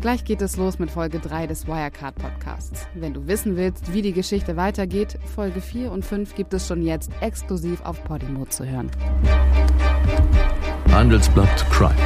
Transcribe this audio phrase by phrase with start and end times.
[0.00, 2.86] Gleich geht es los mit Folge 3 des Wirecard Podcasts.
[2.94, 6.82] Wenn du wissen willst, wie die Geschichte weitergeht, Folge 4 und 5 gibt es schon
[6.82, 8.92] jetzt exklusiv auf Podimo zu hören.
[10.92, 11.96] Handelsblatt Crime.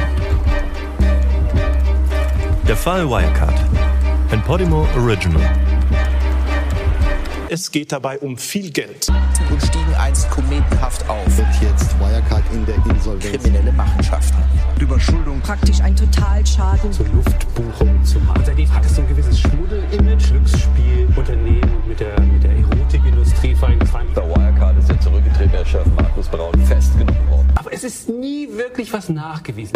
[2.67, 3.53] Der Fall Wirecard.
[4.31, 5.47] Ein Podimo Original.
[7.49, 9.07] Es geht dabei um viel Geld.
[9.51, 9.72] Und
[10.13, 11.25] einst kometenhaft auf.
[11.37, 13.31] Wird jetzt Wirecard in der Insolvenz.
[13.31, 14.37] Kriminelle Machenschaften.
[14.79, 15.39] Überschuldung.
[15.41, 16.91] Praktisch ein Totalschaden.
[16.91, 18.43] Zur Luftbuchung zu machen.
[18.45, 20.29] Seitdem hat es so ein gewisses Schmuddel-Image.
[20.29, 23.79] Glücksspiel, Unternehmen mit der, mit der Erotikindustrie vor allem.
[24.15, 27.51] Der Wirecard ist der zurückgetretene Chef Markus Braun festgenommen worden.
[27.55, 29.73] Aber es ist nie wirklich was nachgewiesen.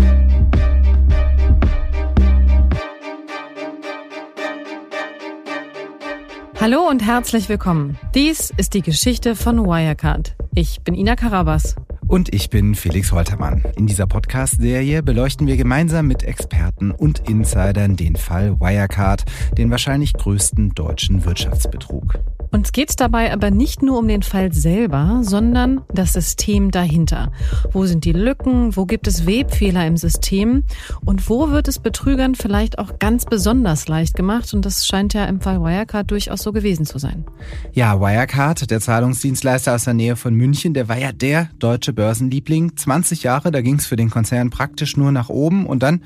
[6.70, 7.98] Hallo und herzlich willkommen.
[8.14, 10.36] Dies ist die Geschichte von Wirecard.
[10.54, 11.78] Ich bin Ina Karabas.
[12.10, 13.64] Und ich bin Felix Holtermann.
[13.78, 19.24] In dieser Podcast-Serie beleuchten wir gemeinsam mit Experten und Insidern den Fall Wirecard,
[19.58, 22.20] den wahrscheinlich größten deutschen Wirtschaftsbetrug.
[22.52, 27.32] Uns geht dabei aber nicht nur um den Fall selber, sondern das System dahinter.
[27.72, 28.76] Wo sind die Lücken?
[28.76, 30.64] Wo gibt es Webfehler im System?
[31.04, 34.54] Und wo wird es Betrügern vielleicht auch ganz besonders leicht gemacht?
[34.54, 37.26] Und das scheint ja im Fall Wirecard durchaus so gewesen zu sein.
[37.74, 42.76] Ja, Wirecard, der Zahlungsdienstleister aus der Nähe von München, der war ja der deutsche Börsenliebling.
[42.76, 46.02] 20 Jahre, da ging es für den Konzern praktisch nur nach oben und dann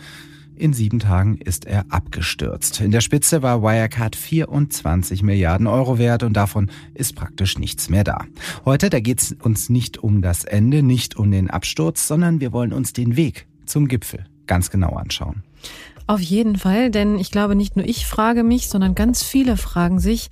[0.56, 2.82] in sieben Tagen ist er abgestürzt.
[2.82, 8.04] In der Spitze war Wirecard 24 Milliarden Euro wert und davon ist praktisch nichts mehr
[8.04, 8.26] da.
[8.66, 12.52] Heute, da geht es uns nicht um das Ende, nicht um den Absturz, sondern wir
[12.52, 15.44] wollen uns den Weg zum Gipfel ganz genau anschauen.
[16.08, 20.00] Auf jeden Fall, denn ich glaube, nicht nur ich frage mich, sondern ganz viele fragen
[20.00, 20.30] sich,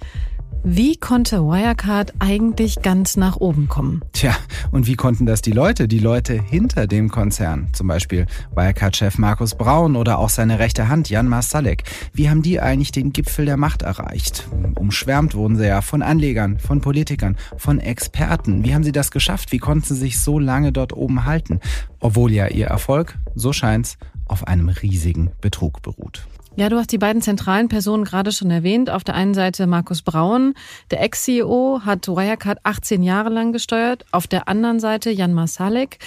[0.64, 4.02] wie konnte Wirecard eigentlich ganz nach oben kommen?
[4.12, 4.36] Tja,
[4.72, 7.70] und wie konnten das die Leute, die Leute hinter dem Konzern?
[7.74, 11.84] Zum Beispiel Wirecard-Chef Markus Braun oder auch seine rechte Hand Jan Masalek.
[12.14, 14.48] Wie haben die eigentlich den Gipfel der Macht erreicht?
[14.76, 18.64] Umschwärmt wurden sie ja von Anlegern, von Politikern, von Experten.
[18.66, 19.52] Wie haben sie das geschafft?
[19.52, 21.60] Wie konnten sie sich so lange dort oben halten?
[22.00, 26.28] Obwohl ja ihr Erfolg, so scheint's, auf einem riesigen Betrug beruht.
[26.60, 28.90] Ja, du hast die beiden zentralen Personen gerade schon erwähnt.
[28.90, 30.56] Auf der einen Seite Markus Braun,
[30.92, 34.06] der Ex-CEO, hat Wirecard 18 Jahre lang gesteuert.
[34.12, 36.00] Auf der anderen Seite Jan Masalek.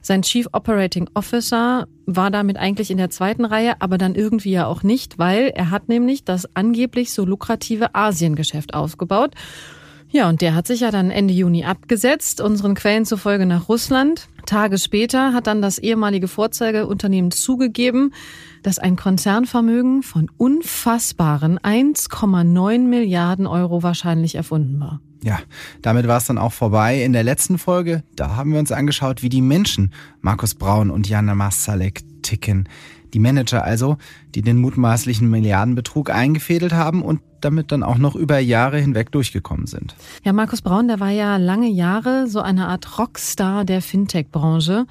[0.00, 4.64] Sein Chief Operating Officer war damit eigentlich in der zweiten Reihe, aber dann irgendwie ja
[4.64, 9.34] auch nicht, weil er hat nämlich das angeblich so lukrative Asiengeschäft aufgebaut.
[10.12, 14.28] Ja, und der hat sich ja dann Ende Juni abgesetzt, unseren Quellen zufolge nach Russland.
[14.44, 18.12] Tage später hat dann das ehemalige Vorzeigeunternehmen zugegeben,
[18.64, 25.00] dass ein Konzernvermögen von unfassbaren 1,9 Milliarden Euro wahrscheinlich erfunden war.
[25.22, 25.38] Ja,
[25.82, 27.04] damit war es dann auch vorbei.
[27.04, 29.92] In der letzten Folge, da haben wir uns angeschaut, wie die Menschen
[30.22, 32.68] Markus Braun und Jana Masalek ticken.
[33.14, 33.96] Die Manager also,
[34.34, 39.66] die den mutmaßlichen Milliardenbetrug eingefädelt haben und damit dann auch noch über Jahre hinweg durchgekommen
[39.66, 39.94] sind.
[40.24, 44.86] Ja, Markus Braun, der war ja lange Jahre so eine Art Rockstar der Fintech-Branche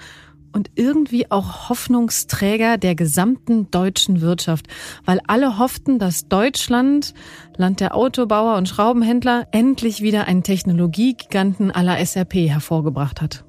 [0.52, 4.68] und irgendwie auch Hoffnungsträger der gesamten deutschen Wirtschaft,
[5.06, 7.14] weil alle hofften, dass Deutschland,
[7.58, 13.46] Land der Autobauer und Schraubenhändler, endlich wieder einen Technologiegiganten aller SRP hervorgebracht hat.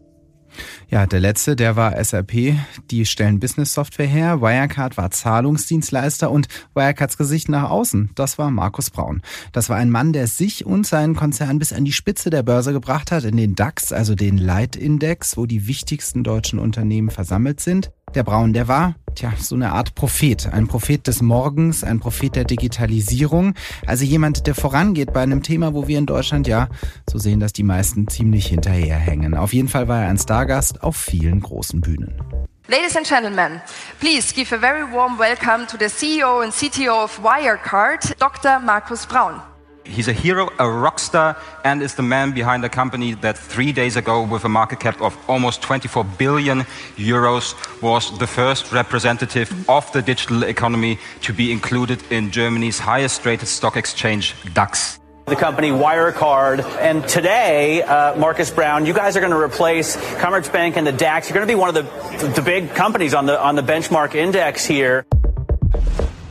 [0.88, 2.56] Ja, der letzte, der war SAP.
[2.90, 4.40] Die stellen Business-Software her.
[4.40, 9.22] Wirecard war Zahlungsdienstleister und Wirecards Gesicht nach außen, das war Markus Braun.
[9.52, 12.72] Das war ein Mann, der sich und seinen Konzern bis an die Spitze der Börse
[12.72, 17.92] gebracht hat, in den DAX, also den Leitindex, wo die wichtigsten deutschen Unternehmen versammelt sind.
[18.14, 20.52] Der Braun, der war, tja, so eine Art Prophet.
[20.52, 23.54] Ein Prophet des Morgens, ein Prophet der Digitalisierung.
[23.86, 26.68] Also jemand, der vorangeht bei einem Thema, wo wir in Deutschland ja
[27.08, 29.36] so sehen, dass die meisten ziemlich hinterherhängen.
[29.36, 32.20] Auf jeden Fall war er ein Stargast auf vielen großen Bühnen.
[32.66, 33.60] Ladies and gentlemen,
[34.00, 38.58] please give a very warm welcome to the CEO and CTO of Wirecard, Dr.
[38.58, 39.40] Markus Braun.
[39.84, 43.72] He's a hero, a rock star, and is the man behind a company that three
[43.72, 46.60] days ago, with a market cap of almost 24 billion
[46.96, 53.24] euros, was the first representative of the digital economy to be included in Germany's highest
[53.24, 55.00] rated stock exchange, DAX.
[55.26, 56.64] The company Wirecard.
[56.80, 61.28] And today, uh, Marcus Brown, you guys are going to replace Commerzbank and the DAX.
[61.28, 64.14] You're going to be one of the, the big companies on the, on the benchmark
[64.14, 65.06] index here.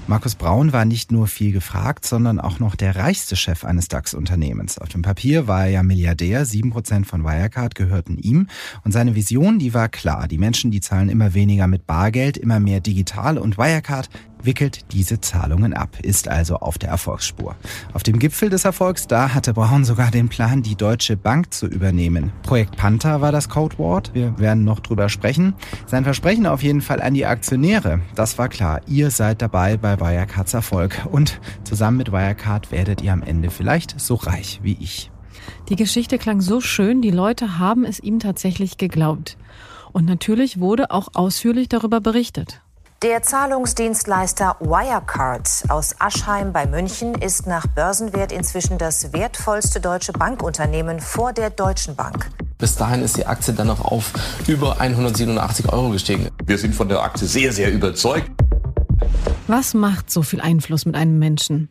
[0.09, 4.79] Markus Braun war nicht nur viel gefragt, sondern auch noch der reichste Chef eines DAX-Unternehmens.
[4.79, 8.47] Auf dem Papier war er ja Milliardär, sieben Prozent von Wirecard gehörten ihm.
[8.83, 10.27] Und seine Vision, die war klar.
[10.27, 14.09] Die Menschen, die zahlen immer weniger mit Bargeld, immer mehr digital und Wirecard,
[14.44, 17.56] wickelt diese Zahlungen ab, ist also auf der Erfolgsspur.
[17.94, 21.68] Auf dem Gipfel des Erfolgs, da hatte Braun sogar den Plan, die Deutsche Bank zu
[21.68, 22.31] übernehmen.
[22.44, 24.12] Projekt Panther war das Codewort.
[24.13, 25.53] Wir werden noch drüber sprechen.
[25.86, 28.81] Sein Versprechen auf jeden Fall an die Aktionäre, das war klar.
[28.88, 34.00] Ihr seid dabei bei Wirecards Erfolg und zusammen mit Wirecard werdet ihr am Ende vielleicht
[34.00, 35.12] so reich wie ich.
[35.69, 39.38] Die Geschichte klang so schön, die Leute haben es ihm tatsächlich geglaubt.
[39.92, 42.62] Und natürlich wurde auch ausführlich darüber berichtet.
[43.01, 50.99] Der Zahlungsdienstleister Wirecard aus Aschheim bei München ist nach Börsenwert inzwischen das wertvollste deutsche Bankunternehmen
[50.99, 52.29] vor der Deutschen Bank.
[52.57, 54.11] Bis dahin ist die Aktie dann noch auf
[54.47, 56.27] über 187 Euro gestiegen.
[56.43, 58.29] Wir sind von der Aktie sehr, sehr überzeugt.
[59.47, 61.69] Was macht so viel Einfluss mit einem Menschen?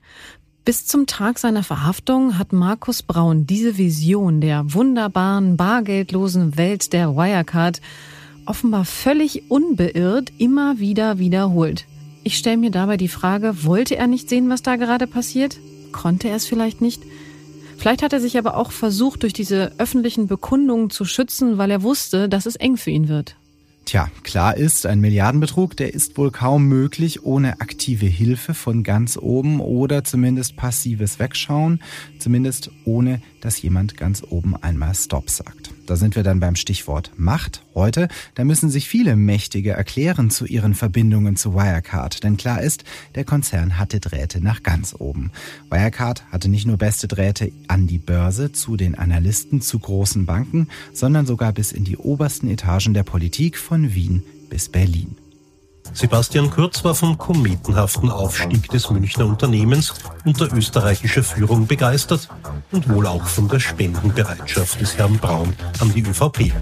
[0.65, 7.17] Bis zum Tag seiner Verhaftung hat Markus Braun diese Vision der wunderbaren, bargeldlosen Welt der
[7.17, 7.83] Wirecard
[8.49, 11.85] offenbar völlig unbeirrt immer wieder wiederholt.
[12.25, 15.59] Ich stelle mir dabei die Frage, wollte er nicht sehen, was da gerade passiert?
[15.93, 17.03] Konnte er es vielleicht nicht?
[17.77, 21.83] Vielleicht hat er sich aber auch versucht, durch diese öffentlichen Bekundungen zu schützen, weil er
[21.83, 23.37] wusste, dass es eng für ihn wird.
[23.89, 29.17] Tja, klar ist, ein Milliardenbetrug, der ist wohl kaum möglich ohne aktive Hilfe von ganz
[29.17, 31.81] oben oder zumindest passives Wegschauen,
[32.19, 35.71] zumindest ohne, dass jemand ganz oben einmal Stop sagt.
[35.87, 38.09] Da sind wir dann beim Stichwort Macht heute.
[38.35, 42.23] Da müssen sich viele Mächtige erklären zu ihren Verbindungen zu Wirecard.
[42.25, 45.31] Denn klar ist, der Konzern hatte Drähte nach ganz oben.
[45.71, 50.69] Wirecard hatte nicht nur beste Drähte an die Börse, zu den Analysten, zu großen Banken,
[50.93, 55.17] sondern sogar bis in die obersten Etagen der Politik von Wien bis Berlin.
[55.93, 59.95] Sebastian Kurz war vom kometenhaften Aufstieg des Münchner Unternehmens
[60.25, 62.29] unter österreichischer Führung begeistert
[62.73, 66.53] und wohl auch von der Spendenbereitschaft des Herrn Braun an die ÖVP.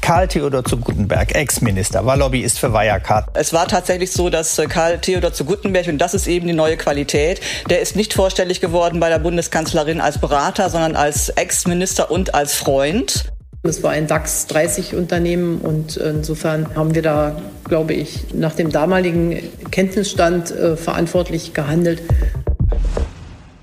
[0.00, 3.28] Karl Theodor zu Guttenberg, Ex-Minister, war Lobbyist für Wirecard.
[3.34, 6.54] Es war tatsächlich so, dass äh, Karl Theodor zu Guttenberg, und das ist eben die
[6.54, 12.10] neue Qualität, der ist nicht vorstellig geworden bei der Bundeskanzlerin als Berater, sondern als Ex-Minister
[12.10, 13.30] und als Freund.
[13.62, 18.70] Es war ein DAX 30 Unternehmen und insofern haben wir da, glaube ich, nach dem
[18.70, 19.38] damaligen
[19.70, 22.02] Kenntnisstand äh, verantwortlich gehandelt.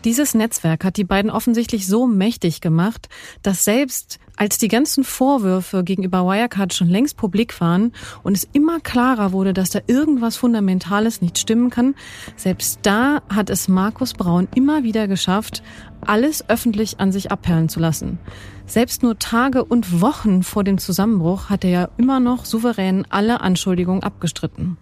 [0.03, 3.09] Dieses Netzwerk hat die beiden offensichtlich so mächtig gemacht,
[3.41, 7.91] dass selbst als die ganzen Vorwürfe gegenüber Wirecard schon längst publik waren
[8.23, 11.95] und es immer klarer wurde, dass da irgendwas Fundamentales nicht stimmen kann,
[12.35, 15.63] selbst da hat es Markus Braun immer wieder geschafft,
[16.01, 18.19] alles öffentlich an sich abperlen zu lassen.
[18.67, 23.41] Selbst nur Tage und Wochen vor dem Zusammenbruch hat er ja immer noch souverän alle
[23.41, 24.77] Anschuldigungen abgestritten.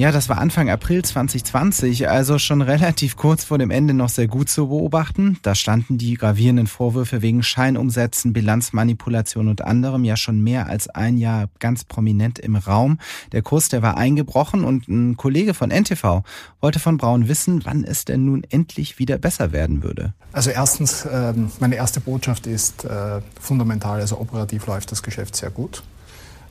[0.00, 4.28] Ja, das war Anfang April 2020, also schon relativ kurz vor dem Ende noch sehr
[4.28, 5.38] gut zu beobachten.
[5.42, 11.18] Da standen die gravierenden Vorwürfe wegen Scheinumsätzen, Bilanzmanipulation und anderem ja schon mehr als ein
[11.18, 12.98] Jahr ganz prominent im Raum.
[13.32, 16.22] Der Kurs, der war eingebrochen und ein Kollege von NTV
[16.62, 20.14] wollte von Braun wissen, wann es denn nun endlich wieder besser werden würde.
[20.32, 25.50] Also erstens, ähm, meine erste Botschaft ist äh, fundamental, also operativ läuft das Geschäft sehr
[25.50, 25.82] gut.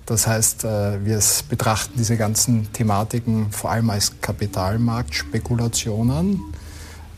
[0.09, 1.19] Das heißt, äh, wir
[1.49, 6.41] betrachten diese ganzen Thematiken vor allem als Kapitalmarktspekulationen.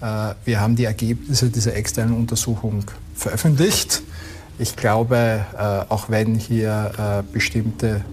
[0.02, 2.84] Äh, wir haben die Ergebnisse dieser externen Untersuchung
[3.16, 4.02] veröffentlicht.
[4.60, 8.04] Ich glaube, äh, auch wenn hier bestimmte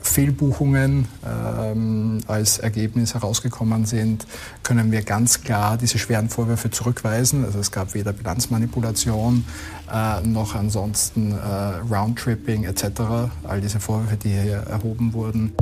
[0.00, 4.26] Fehlbuchungen ähm, als Ergebnis herausgekommen sind,
[4.62, 7.44] können wir ganz klar diese schweren Vorwürfe zurückweisen.
[7.44, 9.44] Also es gab weder Bilanzmanipulation
[9.92, 12.84] äh, noch ansonsten äh, Roundtripping etc.
[13.44, 15.52] All diese Vorwürfe, die hier erhoben wurden.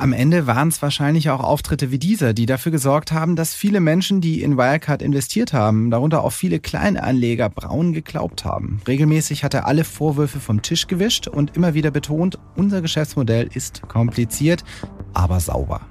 [0.00, 3.80] Am Ende waren es wahrscheinlich auch Auftritte wie dieser, die dafür gesorgt haben, dass viele
[3.80, 8.80] Menschen, die in Wirecard investiert haben, darunter auch viele Kleinanleger, Braun geglaubt haben.
[8.88, 13.82] Regelmäßig hat er alle Vorwürfe vom Tisch gewischt und immer wieder betont, unser Geschäftsmodell ist
[13.88, 14.64] kompliziert,
[15.12, 15.82] aber sauber.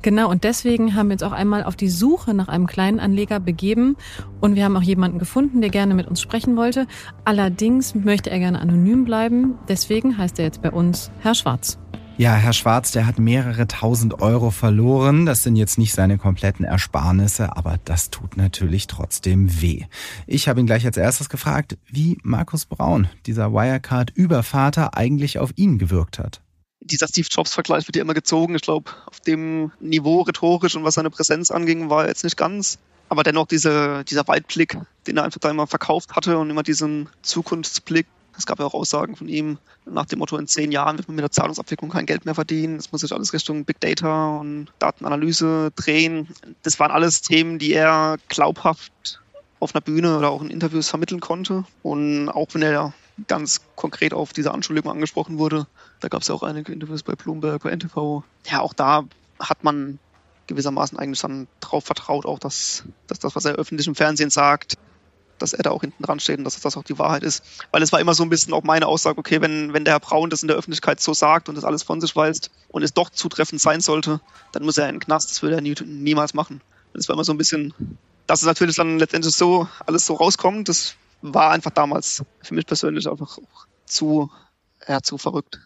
[0.00, 3.40] Genau, und deswegen haben wir uns auch einmal auf die Suche nach einem kleinen Anleger
[3.40, 3.98] begeben
[4.40, 6.86] und wir haben auch jemanden gefunden, der gerne mit uns sprechen wollte.
[7.26, 11.78] Allerdings möchte er gerne anonym bleiben, deswegen heißt er jetzt bei uns Herr Schwarz.
[12.16, 15.26] Ja, Herr Schwarz, der hat mehrere tausend Euro verloren.
[15.26, 19.86] Das sind jetzt nicht seine kompletten Ersparnisse, aber das tut natürlich trotzdem weh.
[20.28, 25.76] Ich habe ihn gleich als erstes gefragt, wie Markus Braun, dieser Wirecard-Übervater, eigentlich auf ihn
[25.76, 26.40] gewirkt hat.
[26.80, 28.54] Dieser Steve Jobs-Vergleich wird ja immer gezogen.
[28.54, 32.36] Ich glaube, auf dem Niveau rhetorisch und was seine Präsenz anging, war er jetzt nicht
[32.36, 32.78] ganz.
[33.08, 34.78] Aber dennoch diese, dieser Weitblick,
[35.08, 38.74] den er einfach da immer verkauft hatte und immer diesen Zukunftsblick, es gab ja auch
[38.74, 42.06] Aussagen von ihm nach dem Motto, in zehn Jahren wird man mit der Zahlungsabwicklung kein
[42.06, 42.76] Geld mehr verdienen.
[42.76, 46.28] Es muss sich alles Richtung Big Data und Datenanalyse drehen.
[46.62, 49.20] Das waren alles Themen, die er glaubhaft
[49.60, 51.64] auf einer Bühne oder auch in Interviews vermitteln konnte.
[51.82, 52.92] Und auch wenn er
[53.28, 55.66] ganz konkret auf diese Anschuldigung angesprochen wurde,
[56.00, 58.24] da gab es ja auch einige Interviews bei Bloomberg, bei NTV.
[58.46, 59.04] Ja, auch da
[59.38, 59.98] hat man
[60.46, 64.76] gewissermaßen eigentlich dann darauf vertraut, auch dass, dass das, was er öffentlich im Fernsehen sagt,
[65.38, 67.42] dass er da auch hinten dran steht und dass das auch die Wahrheit ist.
[67.70, 70.00] Weil es war immer so ein bisschen auch meine Aussage, okay, wenn, wenn der Herr
[70.00, 72.94] Braun das in der Öffentlichkeit so sagt und das alles von sich weist und es
[72.94, 74.20] doch zutreffend sein sollte,
[74.52, 76.60] dann muss er in den Knast, das würde er nie, niemals machen.
[76.92, 77.74] Und es war immer so ein bisschen,
[78.26, 82.66] dass es natürlich dann letztendlich so alles so rauskommt, das war einfach damals für mich
[82.66, 83.38] persönlich einfach
[83.86, 84.30] zu,
[84.86, 85.60] ja, zu verrückt.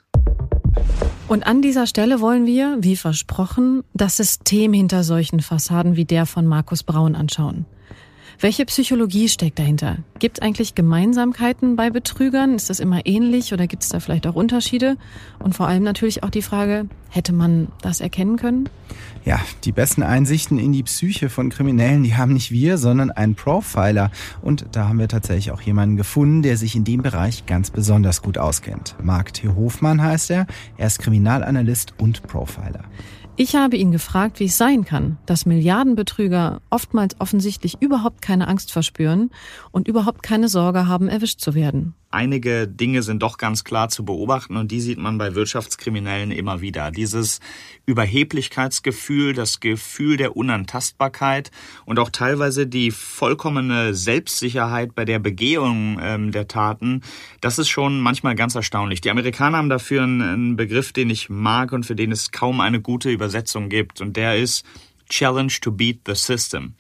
[1.29, 6.25] Und an dieser Stelle wollen wir, wie versprochen, das System hinter solchen Fassaden wie der
[6.25, 7.67] von Markus Braun anschauen.
[8.41, 9.97] Welche Psychologie steckt dahinter?
[10.21, 12.55] Gibt es eigentlich Gemeinsamkeiten bei Betrügern?
[12.55, 14.97] Ist das immer ähnlich oder gibt es da vielleicht auch Unterschiede?
[15.41, 18.69] Und vor allem natürlich auch die Frage, hätte man das erkennen können?
[19.25, 23.35] Ja, die besten Einsichten in die Psyche von Kriminellen, die haben nicht wir, sondern ein
[23.35, 24.13] Profiler.
[24.41, 28.23] Und da haben wir tatsächlich auch jemanden gefunden, der sich in dem Bereich ganz besonders
[28.23, 28.95] gut auskennt.
[29.03, 29.49] Marc T.
[29.49, 30.47] Hofmann heißt er.
[30.77, 32.85] Er ist Kriminalanalyst und Profiler.
[33.41, 38.73] Ich habe ihn gefragt, wie es sein kann, dass Milliardenbetrüger oftmals offensichtlich überhaupt keine Angst
[38.73, 39.31] verspüren
[39.71, 44.05] und überhaupt keine Sorge haben, erwischt zu werden einige Dinge sind doch ganz klar zu
[44.05, 46.91] beobachten und die sieht man bei Wirtschaftskriminellen immer wieder.
[46.91, 47.41] Dieses
[47.87, 51.51] Überheblichkeitsgefühl, das Gefühl der Unantastbarkeit
[51.85, 57.03] und auch teilweise die vollkommene Selbstsicherheit bei der Begehung ähm, der Taten,
[57.41, 59.01] das ist schon manchmal ganz erstaunlich.
[59.01, 62.61] Die Amerikaner haben dafür einen, einen Begriff, den ich mag und für den es kaum
[62.61, 64.65] eine gute Übersetzung gibt und der ist
[65.09, 66.75] Challenge to beat the system.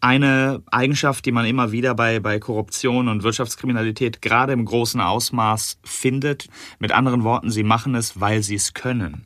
[0.00, 5.80] Eine Eigenschaft, die man immer wieder bei, bei Korruption und Wirtschaftskriminalität gerade im großen Ausmaß
[5.82, 6.48] findet.
[6.78, 9.24] Mit anderen Worten, sie machen es, weil sie es können.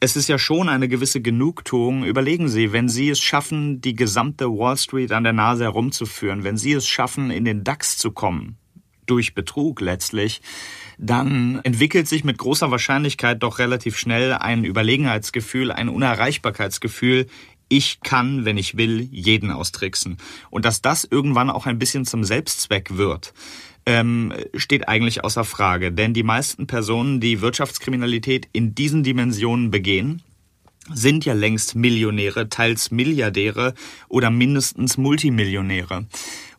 [0.00, 2.04] Es ist ja schon eine gewisse Genugtuung.
[2.04, 6.56] Überlegen Sie, wenn Sie es schaffen, die gesamte Wall Street an der Nase herumzuführen, wenn
[6.56, 8.58] Sie es schaffen, in den DAX zu kommen,
[9.06, 10.40] durch Betrug letztlich,
[10.98, 17.26] dann entwickelt sich mit großer Wahrscheinlichkeit doch relativ schnell ein Überlegenheitsgefühl, ein Unerreichbarkeitsgefühl
[17.68, 20.16] ich kann, wenn ich will, jeden austricksen.
[20.50, 23.34] Und dass das irgendwann auch ein bisschen zum Selbstzweck wird,
[23.86, 25.92] ähm, steht eigentlich außer Frage.
[25.92, 30.22] Denn die meisten Personen, die Wirtschaftskriminalität in diesen Dimensionen begehen,
[30.92, 33.74] sind ja längst Millionäre, teils Milliardäre
[34.08, 36.06] oder mindestens Multimillionäre.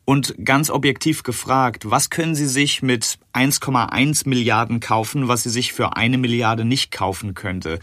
[0.10, 5.72] Und ganz objektiv gefragt, was können Sie sich mit 1,1 Milliarden kaufen, was Sie sich
[5.72, 7.78] für eine Milliarde nicht kaufen könnte?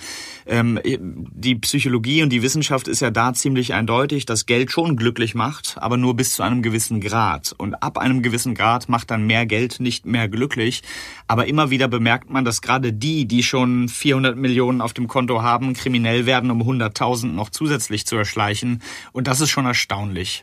[0.45, 5.37] Ähm, die Psychologie und die Wissenschaft ist ja da ziemlich eindeutig, dass Geld schon glücklich
[5.37, 7.55] macht, aber nur bis zu einem gewissen Grad.
[7.57, 10.83] Und ab einem gewissen Grad macht dann mehr Geld nicht mehr glücklich.
[11.29, 15.43] Aber immer wieder bemerkt man, dass gerade die, die schon 400 Millionen auf dem Konto
[15.43, 18.83] haben, kriminell werden, um 100.000 noch zusätzlich zu erschleichen.
[19.13, 20.43] Und das ist schon erstaunlich.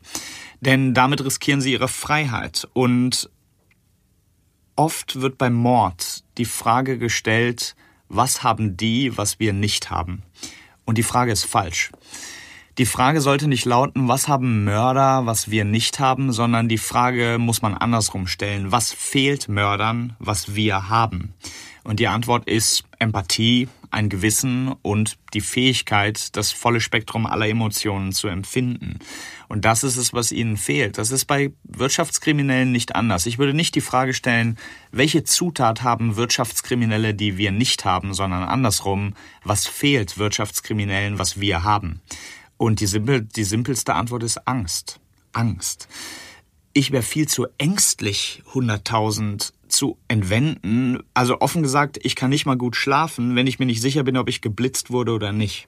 [0.64, 2.70] Denn damit riskieren sie ihre Freiheit.
[2.72, 3.30] Und
[4.78, 7.76] oft wird beim Mord die Frage gestellt,
[8.08, 10.24] was haben die, was wir nicht haben?
[10.86, 11.92] Und die Frage ist falsch.
[12.78, 17.38] Die Frage sollte nicht lauten, was haben Mörder, was wir nicht haben, sondern die Frage
[17.40, 18.72] muss man andersrum stellen.
[18.72, 21.34] Was fehlt Mördern, was wir haben?
[21.84, 28.12] Und die Antwort ist Empathie, ein Gewissen und die Fähigkeit, das volle Spektrum aller Emotionen
[28.12, 29.00] zu empfinden.
[29.54, 30.98] Und das ist es, was ihnen fehlt.
[30.98, 33.28] Das ist bei Wirtschaftskriminellen nicht anders.
[33.28, 34.58] Ich würde nicht die Frage stellen,
[34.92, 41.64] welche Zutat haben Wirtschaftskriminelle, die wir nicht haben, sondern andersrum, was fehlt Wirtschaftskriminellen, was wir
[41.64, 42.02] haben?
[42.58, 45.00] Und die, simpel, die simpelste Antwort ist Angst.
[45.34, 45.88] Angst.
[46.74, 51.04] Ich wäre viel zu ängstlich, 100.000 zu entwenden.
[51.14, 54.18] Also offen gesagt, ich kann nicht mal gut schlafen, wenn ich mir nicht sicher bin,
[54.18, 55.68] ob ich geblitzt wurde oder nicht.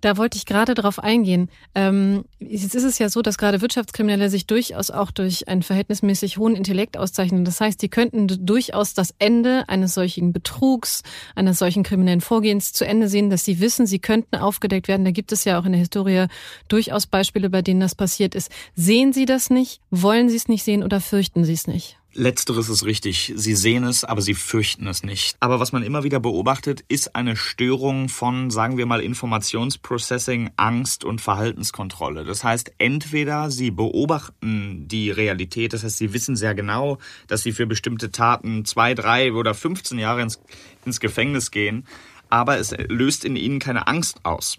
[0.00, 1.48] Da wollte ich gerade darauf eingehen.
[1.74, 6.38] Ähm, jetzt ist es ja so, dass gerade Wirtschaftskriminelle sich durchaus auch durch einen verhältnismäßig
[6.38, 7.44] hohen Intellekt auszeichnen.
[7.44, 11.02] Das heißt, die könnten durchaus das Ende eines solchen Betrugs,
[11.34, 15.04] eines solchen kriminellen Vorgehens zu Ende sehen, dass sie wissen, sie könnten aufgedeckt werden.
[15.04, 16.26] Da gibt es ja auch in der Historie
[16.68, 18.50] durchaus Beispiele, bei denen das passiert ist.
[18.74, 19.80] Sehen Sie das nicht?
[19.90, 21.98] Wollen Sie es nicht sehen oder fürchten Sie es nicht?
[22.16, 23.32] Letzteres ist richtig.
[23.34, 25.36] Sie sehen es, aber sie fürchten es nicht.
[25.40, 31.04] Aber was man immer wieder beobachtet, ist eine Störung von, sagen wir mal, Informationsprocessing, Angst
[31.04, 32.24] und Verhaltenskontrolle.
[32.24, 37.52] Das heißt, entweder sie beobachten die Realität, das heißt, sie wissen sehr genau, dass sie
[37.52, 40.40] für bestimmte Taten zwei, drei oder 15 Jahre ins,
[40.84, 41.84] ins Gefängnis gehen,
[42.30, 44.58] aber es löst in ihnen keine Angst aus.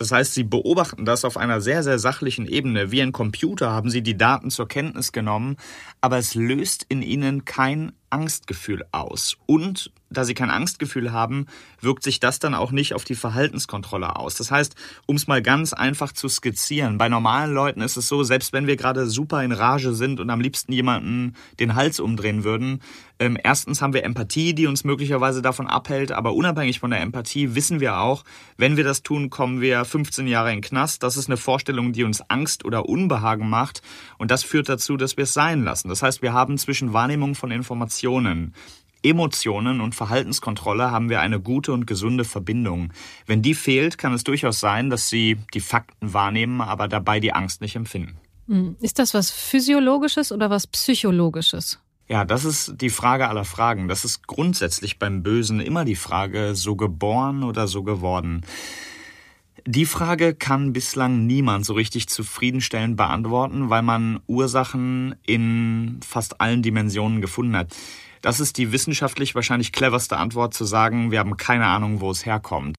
[0.00, 2.90] Das heißt, Sie beobachten das auf einer sehr, sehr sachlichen Ebene.
[2.90, 5.58] Wie ein Computer haben Sie die Daten zur Kenntnis genommen,
[6.00, 9.36] aber es löst in Ihnen kein Angstgefühl aus.
[9.44, 11.46] Und da sie kein Angstgefühl haben,
[11.80, 14.34] wirkt sich das dann auch nicht auf die Verhaltenskontrolle aus.
[14.34, 14.74] Das heißt,
[15.06, 18.66] um es mal ganz einfach zu skizzieren, bei normalen Leuten ist es so, selbst wenn
[18.66, 22.80] wir gerade super in Rage sind und am liebsten jemanden den Hals umdrehen würden,
[23.20, 27.54] ähm, erstens haben wir Empathie, die uns möglicherweise davon abhält, aber unabhängig von der Empathie
[27.54, 28.24] wissen wir auch,
[28.56, 31.02] wenn wir das tun, kommen wir 15 Jahre in den Knast.
[31.02, 33.82] Das ist eine Vorstellung, die uns Angst oder Unbehagen macht
[34.16, 35.90] und das führt dazu, dass wir es sein lassen.
[35.90, 38.54] Das heißt, wir haben zwischen Wahrnehmung von Informationen,
[39.02, 42.92] Emotionen und Verhaltenskontrolle haben wir eine gute und gesunde Verbindung.
[43.26, 47.32] Wenn die fehlt, kann es durchaus sein, dass sie die Fakten wahrnehmen, aber dabei die
[47.32, 48.18] Angst nicht empfinden.
[48.48, 48.76] Hm.
[48.80, 51.78] Ist das was Physiologisches oder was Psychologisches?
[52.08, 53.86] Ja, das ist die Frage aller Fragen.
[53.86, 58.44] Das ist grundsätzlich beim Bösen immer die Frage, so geboren oder so geworden.
[59.66, 66.62] Die Frage kann bislang niemand so richtig zufriedenstellend beantworten, weil man Ursachen in fast allen
[66.62, 67.76] Dimensionen gefunden hat.
[68.20, 72.26] Das ist die wissenschaftlich wahrscheinlich cleverste Antwort zu sagen, wir haben keine Ahnung, wo es
[72.26, 72.76] herkommt.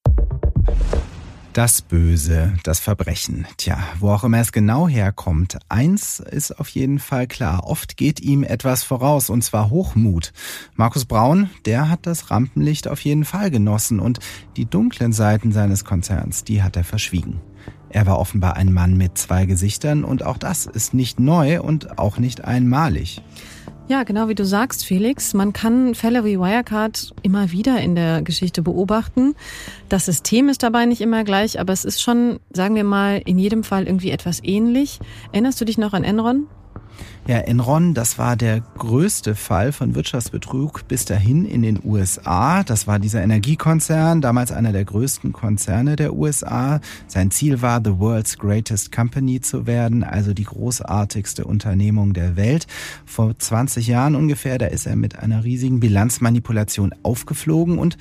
[1.52, 3.46] Das Böse, das Verbrechen.
[3.58, 5.58] Tja, wo auch immer es genau herkommt.
[5.68, 7.64] Eins ist auf jeden Fall klar.
[7.64, 10.32] Oft geht ihm etwas voraus, und zwar Hochmut.
[10.76, 14.20] Markus Braun, der hat das Rampenlicht auf jeden Fall genossen und
[14.56, 17.42] die dunklen Seiten seines Konzerns, die hat er verschwiegen.
[17.90, 21.98] Er war offenbar ein Mann mit zwei Gesichtern und auch das ist nicht neu und
[21.98, 23.20] auch nicht einmalig.
[23.88, 25.34] Ja, genau wie du sagst, Felix.
[25.34, 29.34] Man kann Fälle wie Wirecard immer wieder in der Geschichte beobachten.
[29.88, 33.38] Das System ist dabei nicht immer gleich, aber es ist schon, sagen wir mal, in
[33.38, 35.00] jedem Fall irgendwie etwas ähnlich.
[35.32, 36.46] Erinnerst du dich noch an Enron?
[37.26, 42.64] Ja, Enron, das war der größte Fall von Wirtschaftsbetrug bis dahin in den USA.
[42.64, 46.80] Das war dieser Energiekonzern, damals einer der größten Konzerne der USA.
[47.06, 52.66] Sein Ziel war, the world's greatest company zu werden, also die großartigste Unternehmung der Welt.
[53.06, 57.96] Vor 20 Jahren ungefähr, da ist er mit einer riesigen Bilanzmanipulation aufgeflogen und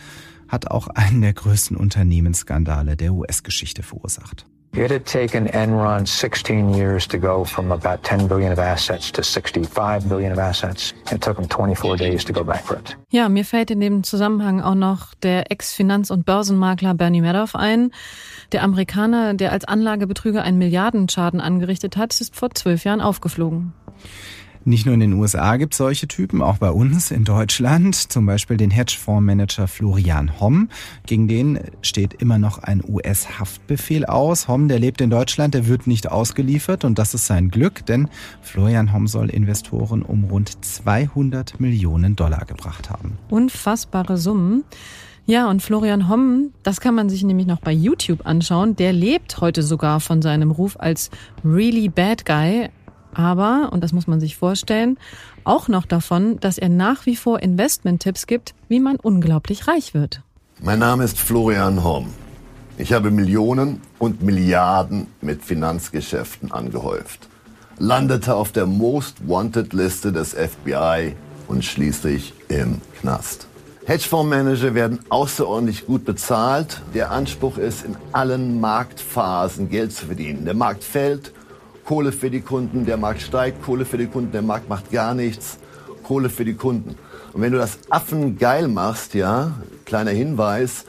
[0.47, 4.45] hat auch einen der größten Unternehmensskandale der US-Geschichte verursacht.
[4.73, 9.21] It had taken Enron 16 years to go from about 10 billion of assets to
[9.21, 10.93] 65 billion of assets.
[11.11, 12.95] It took them 24 days to go bankrupt.
[13.09, 17.91] Ja, mir fällt in dem Zusammenhang auch noch der Ex-Finanz- und Börsenmakler Bernie Madoff ein.
[18.53, 23.73] Der Amerikaner, der als Anlagebetrüger einen Milliardenschaden angerichtet hat, ist vor zwölf Jahren aufgeflogen.
[24.63, 27.95] Nicht nur in den USA gibt es solche Typen, auch bei uns in Deutschland.
[27.95, 30.69] Zum Beispiel den Hedgefondsmanager Florian Homm.
[31.07, 34.47] Gegen den steht immer noch ein US-Haftbefehl aus.
[34.47, 38.07] Homm, der lebt in Deutschland, der wird nicht ausgeliefert und das ist sein Glück, denn
[38.43, 43.17] Florian Homm soll Investoren um rund 200 Millionen Dollar gebracht haben.
[43.29, 44.63] Unfassbare Summen.
[45.25, 48.75] Ja, und Florian Homm, das kann man sich nämlich noch bei YouTube anschauen.
[48.75, 51.09] Der lebt heute sogar von seinem Ruf als
[51.43, 52.69] really bad guy
[53.13, 54.97] aber, und das muss man sich vorstellen,
[55.43, 60.21] auch noch davon, dass er nach wie vor Investment-Tipps gibt, wie man unglaublich reich wird.
[60.61, 62.07] Mein Name ist Florian Horn.
[62.77, 67.27] Ich habe Millionen und Milliarden mit Finanzgeschäften angehäuft,
[67.77, 71.15] landete auf der Most Wanted Liste des FBI
[71.47, 73.47] und schließlich im Knast.
[73.85, 76.81] Hedgefondsmanager werden außerordentlich gut bezahlt.
[76.93, 80.45] Der Anspruch ist, in allen Marktphasen Geld zu verdienen.
[80.45, 81.33] Der Markt fällt
[81.85, 85.13] Kohle für die Kunden, der Markt steigt, Kohle für die Kunden, der Markt macht gar
[85.13, 85.57] nichts,
[86.03, 86.95] Kohle für die Kunden.
[87.33, 89.51] Und wenn du das Affen geil machst, ja,
[89.85, 90.85] kleiner Hinweis,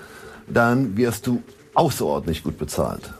[0.48, 1.42] dann wirst du
[1.74, 3.12] außerordentlich gut bezahlt.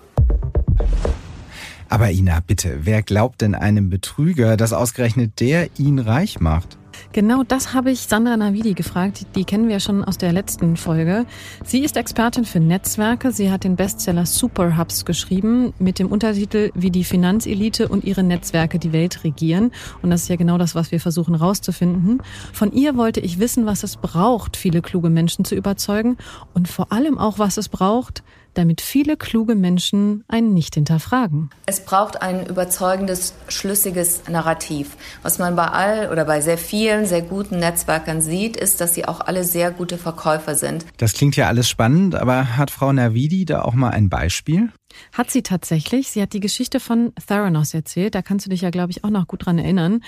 [1.89, 6.79] Aber Ina, bitte, wer glaubt denn einem Betrüger, dass ausgerechnet der ihn reich macht?
[7.13, 9.27] Genau das habe ich Sandra Navidi gefragt.
[9.35, 11.27] Die kennen wir schon aus der letzten Folge.
[11.63, 13.33] Sie ist Expertin für Netzwerke.
[13.33, 18.79] Sie hat den Bestseller Superhubs geschrieben mit dem Untertitel Wie die Finanzelite und ihre Netzwerke
[18.79, 19.73] die Welt regieren.
[20.01, 22.23] Und das ist ja genau das, was wir versuchen rauszufinden.
[22.55, 26.17] Von ihr wollte ich wissen, was es braucht, viele kluge Menschen zu überzeugen
[26.55, 28.23] und vor allem auch, was es braucht,
[28.55, 31.51] damit viele kluge Menschen einen nicht hinterfragen.
[31.67, 34.97] Es braucht ein überzeugendes, schlüssiges Narrativ.
[35.23, 39.07] Was man bei all oder bei sehr vielen sehr guten Netzwerkern sieht, ist, dass sie
[39.07, 40.85] auch alle sehr gute Verkäufer sind.
[40.99, 44.71] Das klingt ja alles spannend, aber hat Frau Navidi da auch mal ein Beispiel?
[45.13, 46.11] Hat sie tatsächlich.
[46.11, 48.15] Sie hat die Geschichte von Theranos erzählt.
[48.15, 50.03] Da kannst du dich ja, glaube ich, auch noch gut dran erinnern.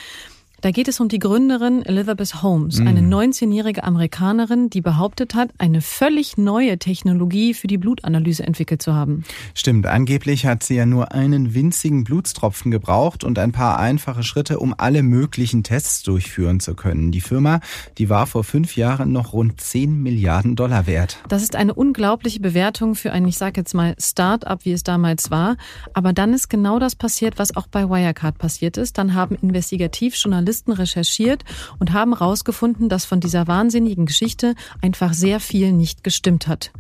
[0.65, 3.87] Da geht es um die Gründerin Elizabeth Holmes, eine 19-jährige mhm.
[3.89, 9.25] Amerikanerin, die behauptet hat, eine völlig neue Technologie für die Blutanalyse entwickelt zu haben.
[9.53, 14.59] Stimmt, angeblich hat sie ja nur einen winzigen Blutstropfen gebraucht und ein paar einfache Schritte,
[14.59, 17.13] um alle möglichen Tests durchführen zu können.
[17.13, 17.61] Die Firma,
[17.99, 21.19] die war vor fünf Jahren noch rund 10 Milliarden Dollar wert.
[21.29, 25.31] Das ist eine unglaubliche Bewertung für ein, ich sage jetzt mal, Start-up, wie es damals
[25.31, 25.59] war.
[25.93, 28.97] Aber dann ist genau das passiert, was auch bei Wirecard passiert ist.
[28.97, 31.45] Dann haben Investigativjournalisten Journalisten recherchiert
[31.81, 36.71] und haben herausgefunden, dass von dieser wahnsinnigen Geschichte einfach sehr viel nicht gestimmt hat.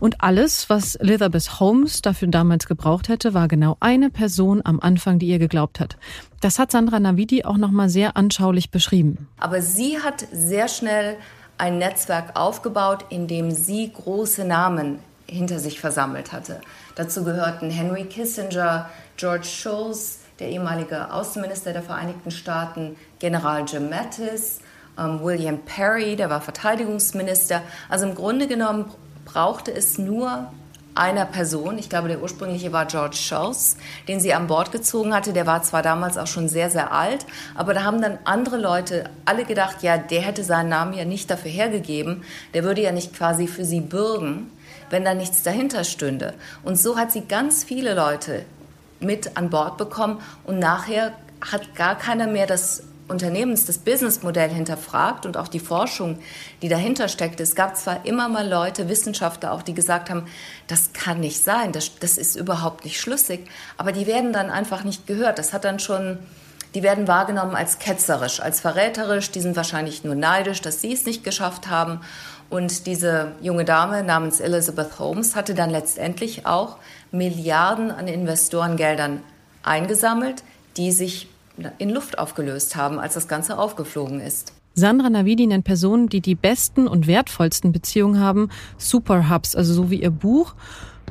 [0.00, 5.18] Und alles, was Elizabeth Holmes dafür damals gebraucht hätte, war genau eine Person am Anfang,
[5.18, 5.96] die ihr geglaubt hat.
[6.40, 9.28] Das hat Sandra Navidi auch nochmal sehr anschaulich beschrieben.
[9.38, 11.16] Aber sie hat sehr schnell
[11.58, 16.60] ein Netzwerk aufgebaut, in dem sie große Namen hinter sich versammelt hatte.
[16.94, 24.60] Dazu gehörten Henry Kissinger, George Shultz, der ehemalige Außenminister der Vereinigten Staaten, General Jim Mattis,
[24.98, 27.62] ähm, William Perry, der war Verteidigungsminister.
[27.88, 28.86] Also im Grunde genommen
[29.24, 30.50] brauchte es nur
[30.96, 33.76] einer Person, ich glaube, der ursprüngliche war George Shultz,
[34.08, 35.32] den sie an Bord gezogen hatte.
[35.32, 37.24] Der war zwar damals auch schon sehr, sehr alt,
[37.54, 41.30] aber da haben dann andere Leute alle gedacht, ja, der hätte seinen Namen ja nicht
[41.30, 44.50] dafür hergegeben, der würde ja nicht quasi für sie bürgen,
[44.90, 46.34] wenn da nichts dahinter stünde.
[46.64, 48.44] Und so hat sie ganz viele Leute
[49.02, 55.26] mit an Bord bekommen und nachher hat gar keiner mehr das Unternehmens das Businessmodell hinterfragt
[55.26, 56.18] und auch die Forschung,
[56.62, 57.40] die dahinter steckt.
[57.40, 60.26] Es gab zwar immer mal Leute, Wissenschaftler auch, die gesagt haben,
[60.66, 64.84] das kann nicht sein, das, das ist überhaupt nicht schlüssig, aber die werden dann einfach
[64.84, 65.38] nicht gehört.
[65.38, 66.18] Das hat dann schon,
[66.74, 71.04] die werden wahrgenommen als ketzerisch, als verräterisch, die sind wahrscheinlich nur neidisch, dass sie es
[71.04, 72.00] nicht geschafft haben.
[72.52, 76.76] Und diese junge Dame namens Elizabeth Holmes hatte dann letztendlich auch
[77.10, 79.20] Milliarden an Investorengeldern
[79.62, 80.44] eingesammelt,
[80.76, 81.30] die sich
[81.78, 84.52] in Luft aufgelöst haben, als das Ganze aufgeflogen ist.
[84.74, 90.02] Sandra Navidi nennt Personen, die die besten und wertvollsten Beziehungen haben, Superhubs, also so wie
[90.02, 90.54] ihr Buch.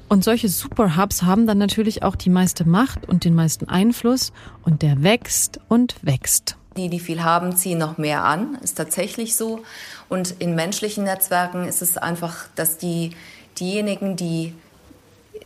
[0.09, 4.83] Und solche Superhubs haben dann natürlich auch die meiste Macht und den meisten Einfluss und
[4.83, 6.57] der wächst und wächst.
[6.77, 9.63] Die, die viel haben, ziehen noch mehr an, ist tatsächlich so.
[10.07, 13.11] Und in menschlichen Netzwerken ist es einfach, dass die,
[13.59, 14.53] diejenigen, die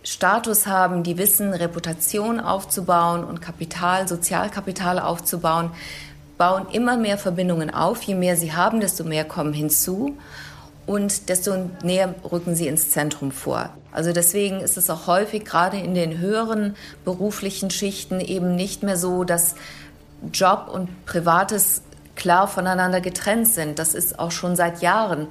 [0.04, 5.72] Status haben, die wissen, Reputation aufzubauen und Kapital, Sozialkapital aufzubauen,
[6.38, 8.04] bauen immer mehr Verbindungen auf.
[8.04, 10.18] Je mehr sie haben, desto mehr kommen hinzu
[10.86, 13.72] und desto näher rücken sie ins Zentrum vor.
[13.92, 18.98] Also deswegen ist es auch häufig gerade in den höheren beruflichen Schichten eben nicht mehr
[18.98, 19.56] so, dass
[20.32, 21.82] Job und Privates
[22.16, 23.78] klar voneinander getrennt sind.
[23.78, 25.28] Das ist auch schon seit Jahren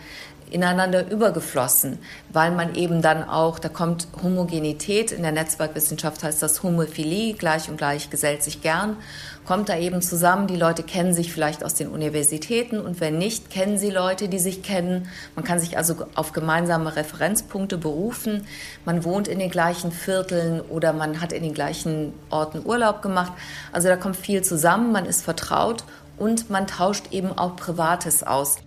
[0.54, 1.98] ineinander übergeflossen,
[2.32, 7.68] weil man eben dann auch, da kommt Homogenität, in der Netzwerkwissenschaft heißt das Homophilie, gleich
[7.68, 8.96] und gleich gesellt sich gern,
[9.44, 13.50] kommt da eben zusammen, die Leute kennen sich vielleicht aus den Universitäten und wenn nicht,
[13.50, 15.08] kennen sie Leute, die sich kennen.
[15.34, 18.46] Man kann sich also auf gemeinsame Referenzpunkte berufen,
[18.84, 23.32] man wohnt in den gleichen Vierteln oder man hat in den gleichen Orten Urlaub gemacht.
[23.72, 25.82] Also da kommt viel zusammen, man ist vertraut
[26.16, 28.58] und man tauscht eben auch Privates aus.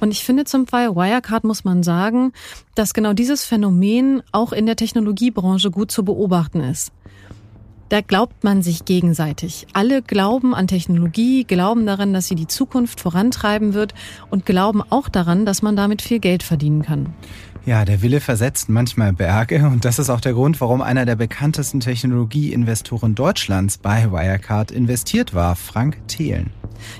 [0.00, 2.32] Und ich finde zum Fall Wirecard muss man sagen,
[2.74, 6.92] dass genau dieses Phänomen auch in der Technologiebranche gut zu beobachten ist.
[7.90, 9.66] Da glaubt man sich gegenseitig.
[9.72, 13.94] Alle glauben an Technologie, glauben daran, dass sie die Zukunft vorantreiben wird
[14.30, 17.12] und glauben auch daran, dass man damit viel Geld verdienen kann.
[17.66, 21.16] Ja, der Wille versetzt manchmal Berge und das ist auch der Grund, warum einer der
[21.16, 26.50] bekanntesten Technologieinvestoren Deutschlands bei Wirecard investiert war, Frank Thelen.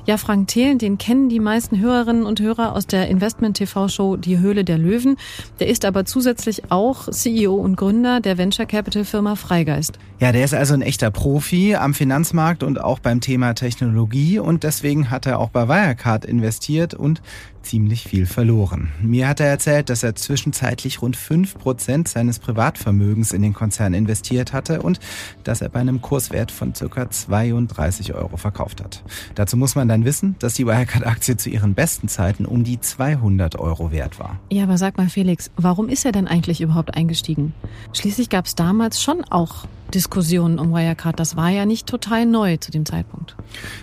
[0.06, 4.64] Ja, Frank Thelen, den kennen die meisten Hörerinnen und Hörer aus der Investment-TV-Show Die Höhle
[4.64, 5.16] der Löwen.
[5.58, 9.98] Der ist aber zusätzlich auch CEO und Gründer der Venture Capital Firma Freigeist.
[10.18, 14.64] Ja, der ist also ein echter Profi am Finanzmarkt und auch beim Thema Technologie und
[14.64, 17.22] deswegen hat er auch bei Wirecard investiert und
[17.62, 18.90] ziemlich viel verloren.
[19.02, 23.94] Mir hat er erzählt, dass er zwischenzeitlich rund fünf Prozent seines Privatvermögens in den Konzern
[23.94, 25.00] investiert hatte und
[25.44, 29.02] dass er bei einem Kurswert von circa 32 Euro verkauft hat.
[29.34, 33.56] Dazu muss man dann wissen, dass die Wirecard-Aktie zu ihren besten Zeiten um die 200
[33.58, 34.38] Euro wert war.
[34.50, 37.54] Ja, aber sag mal Felix, warum ist er denn eigentlich überhaupt eingestiegen?
[37.92, 41.18] Schließlich gab es damals schon auch Diskussionen um Wirecard.
[41.18, 43.36] Das war ja nicht total neu zu dem Zeitpunkt.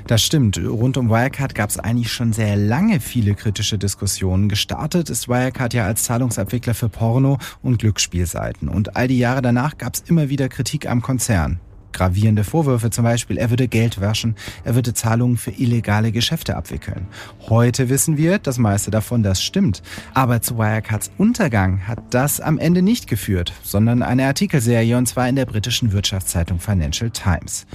[0.08, 0.58] Das stimmt.
[0.58, 4.50] Rund um Wirecard gab es eigentlich schon sehr lange viele kritische Diskussionen.
[4.50, 8.70] Gestartet ist Wirecard ja als Zahlungsabwickler für Porno- und Glücksspielseiten.
[8.70, 11.60] Und all die Jahre danach gab es immer wieder Kritik am Konzern
[11.94, 17.08] gravierende Vorwürfe, zum Beispiel, er würde Geld waschen, er würde Zahlungen für illegale Geschäfte abwickeln.
[17.50, 19.82] Heute wissen wir, das meiste davon, das stimmt.
[20.14, 25.28] Aber zu Wirecards Untergang hat das am Ende nicht geführt, sondern eine Artikelserie, und zwar
[25.28, 27.66] in der britischen Wirtschaftszeitung Financial Times.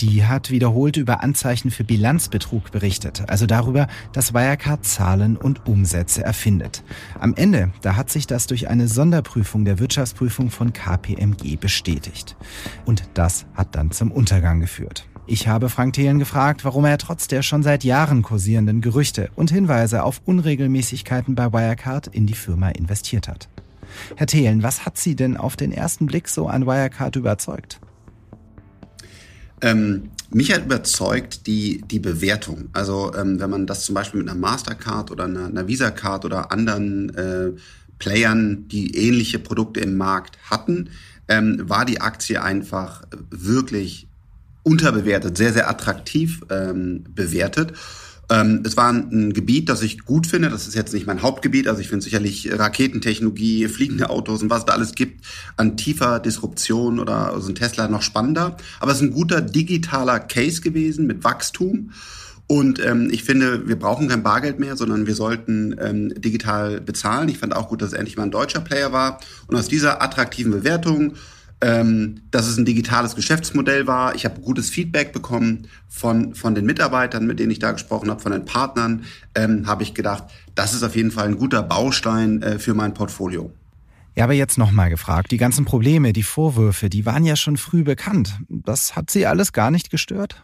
[0.00, 6.24] Die hat wiederholt über Anzeichen für Bilanzbetrug berichtet, also darüber, dass Wirecard Zahlen und Umsätze
[6.24, 6.82] erfindet.
[7.20, 12.36] Am Ende, da hat sich das durch eine Sonderprüfung der Wirtschaftsprüfung von KPMG bestätigt.
[12.84, 15.06] Und das hat dann zum Untergang geführt.
[15.26, 19.52] Ich habe Frank Thelen gefragt, warum er trotz der schon seit Jahren kursierenden Gerüchte und
[19.52, 23.48] Hinweise auf Unregelmäßigkeiten bei Wirecard in die Firma investiert hat.
[24.16, 27.80] Herr Thelen, was hat Sie denn auf den ersten Blick so an Wirecard überzeugt?
[29.62, 32.68] Ähm, mich hat überzeugt die, die Bewertung.
[32.72, 36.50] Also ähm, wenn man das zum Beispiel mit einer Mastercard oder einer, einer Visa-Card oder
[36.50, 37.52] anderen äh,
[37.98, 40.90] Playern, die ähnliche Produkte im Markt hatten,
[41.28, 44.08] ähm, war die Aktie einfach wirklich
[44.64, 47.72] unterbewertet, sehr, sehr attraktiv ähm, bewertet.
[48.32, 50.48] Ähm, es war ein Gebiet, das ich gut finde.
[50.48, 51.68] Das ist jetzt nicht mein Hauptgebiet.
[51.68, 55.26] Also ich finde sicherlich Raketentechnologie, fliegende Autos und was da alles gibt
[55.58, 58.56] an tiefer Disruption oder so ein Tesla noch spannender.
[58.80, 61.90] Aber es ist ein guter digitaler Case gewesen mit Wachstum.
[62.46, 67.28] Und ähm, ich finde, wir brauchen kein Bargeld mehr, sondern wir sollten ähm, digital bezahlen.
[67.28, 69.20] Ich fand auch gut, dass endlich mal ein deutscher Player war.
[69.46, 71.14] Und aus dieser attraktiven Bewertung
[71.62, 74.16] ähm, dass es ein digitales Geschäftsmodell war.
[74.16, 78.20] Ich habe gutes Feedback bekommen von, von den Mitarbeitern, mit denen ich da gesprochen habe,
[78.20, 79.04] von den Partnern,
[79.36, 80.24] ähm, habe ich gedacht,
[80.56, 83.52] das ist auf jeden Fall ein guter Baustein äh, für mein Portfolio.
[84.16, 85.30] Ja, aber jetzt nochmal gefragt.
[85.30, 88.38] Die ganzen Probleme, die Vorwürfe, die waren ja schon früh bekannt.
[88.48, 90.42] Das hat Sie alles gar nicht gestört?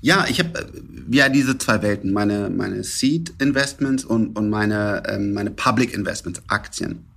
[0.00, 5.02] Ja, ich habe äh, ja diese zwei Welten, meine, meine Seed Investments und, und meine,
[5.08, 7.07] ähm, meine Public Investments, Aktien.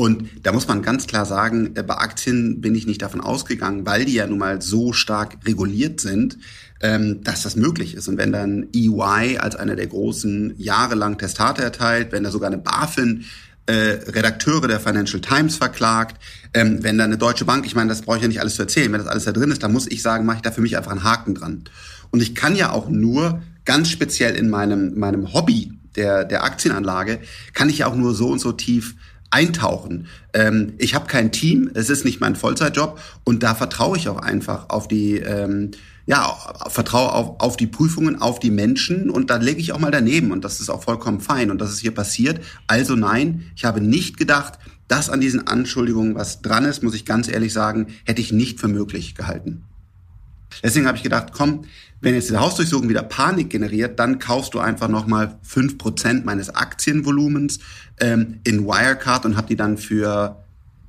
[0.00, 3.84] Und da muss man ganz klar sagen, äh, bei Aktien bin ich nicht davon ausgegangen,
[3.84, 6.38] weil die ja nun mal so stark reguliert sind,
[6.80, 8.08] ähm, dass das möglich ist.
[8.08, 12.56] Und wenn dann EY als einer der großen jahrelang Testate erteilt, wenn da sogar eine
[12.56, 13.26] BaFin
[13.66, 16.18] äh, Redakteure der Financial Times verklagt,
[16.54, 18.62] ähm, wenn da eine Deutsche Bank, ich meine, das brauche ich ja nicht alles zu
[18.62, 20.62] erzählen, wenn das alles da drin ist, dann muss ich sagen, mache ich da für
[20.62, 21.64] mich einfach einen Haken dran.
[22.10, 27.18] Und ich kann ja auch nur ganz speziell in meinem, meinem Hobby der, der Aktienanlage,
[27.52, 28.94] kann ich ja auch nur so und so tief
[29.30, 30.06] eintauchen.
[30.32, 34.18] Ähm, ich habe kein Team, es ist nicht mein Vollzeitjob und da vertraue ich auch
[34.18, 35.70] einfach auf die, ähm,
[36.06, 36.36] ja,
[36.68, 40.32] vertraue auf, auf die Prüfungen, auf die Menschen und da lege ich auch mal daneben
[40.32, 42.40] und das ist auch vollkommen fein und das ist hier passiert.
[42.66, 47.04] Also nein, ich habe nicht gedacht, dass an diesen Anschuldigungen was dran ist, muss ich
[47.04, 49.62] ganz ehrlich sagen, hätte ich nicht für möglich gehalten.
[50.64, 51.64] Deswegen habe ich gedacht, komm,
[52.00, 56.54] wenn jetzt die Hausdurchsuchung wieder Panik generiert, dann kaufst du einfach nochmal fünf Prozent meines
[56.54, 57.58] Aktienvolumens
[58.00, 60.42] ähm, in Wirecard und hab die dann für,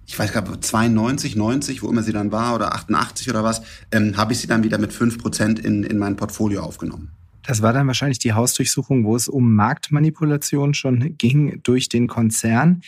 [0.06, 3.62] ich weiß gar nicht, 92, 90, wo immer sie dann war, oder 88 oder was,
[3.92, 7.12] ähm, habe ich sie dann wieder mit fünf Prozent in, in mein Portfolio aufgenommen.
[7.44, 12.82] Das war dann wahrscheinlich die Hausdurchsuchung, wo es um Marktmanipulation schon ging durch den Konzern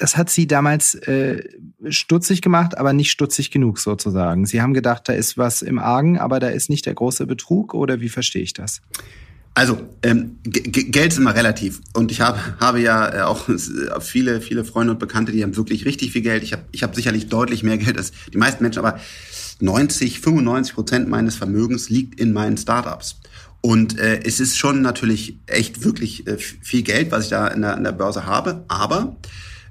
[0.00, 1.42] das hat sie damals äh,
[1.90, 4.46] stutzig gemacht, aber nicht stutzig genug sozusagen.
[4.46, 7.74] Sie haben gedacht, da ist was im Argen, aber da ist nicht der große Betrug
[7.74, 8.80] oder wie verstehe ich das?
[9.52, 13.46] Also ähm, Geld ist immer relativ und ich habe habe ja äh, auch
[14.00, 16.42] viele viele Freunde und Bekannte, die haben wirklich richtig viel Geld.
[16.44, 18.98] Ich habe ich habe sicherlich deutlich mehr Geld als die meisten Menschen, aber
[19.60, 23.16] 90 95 Prozent meines Vermögens liegt in meinen Startups.
[23.60, 27.60] Und äh, es ist schon natürlich echt wirklich äh, viel Geld, was ich da in
[27.60, 29.16] der, in der Börse habe, aber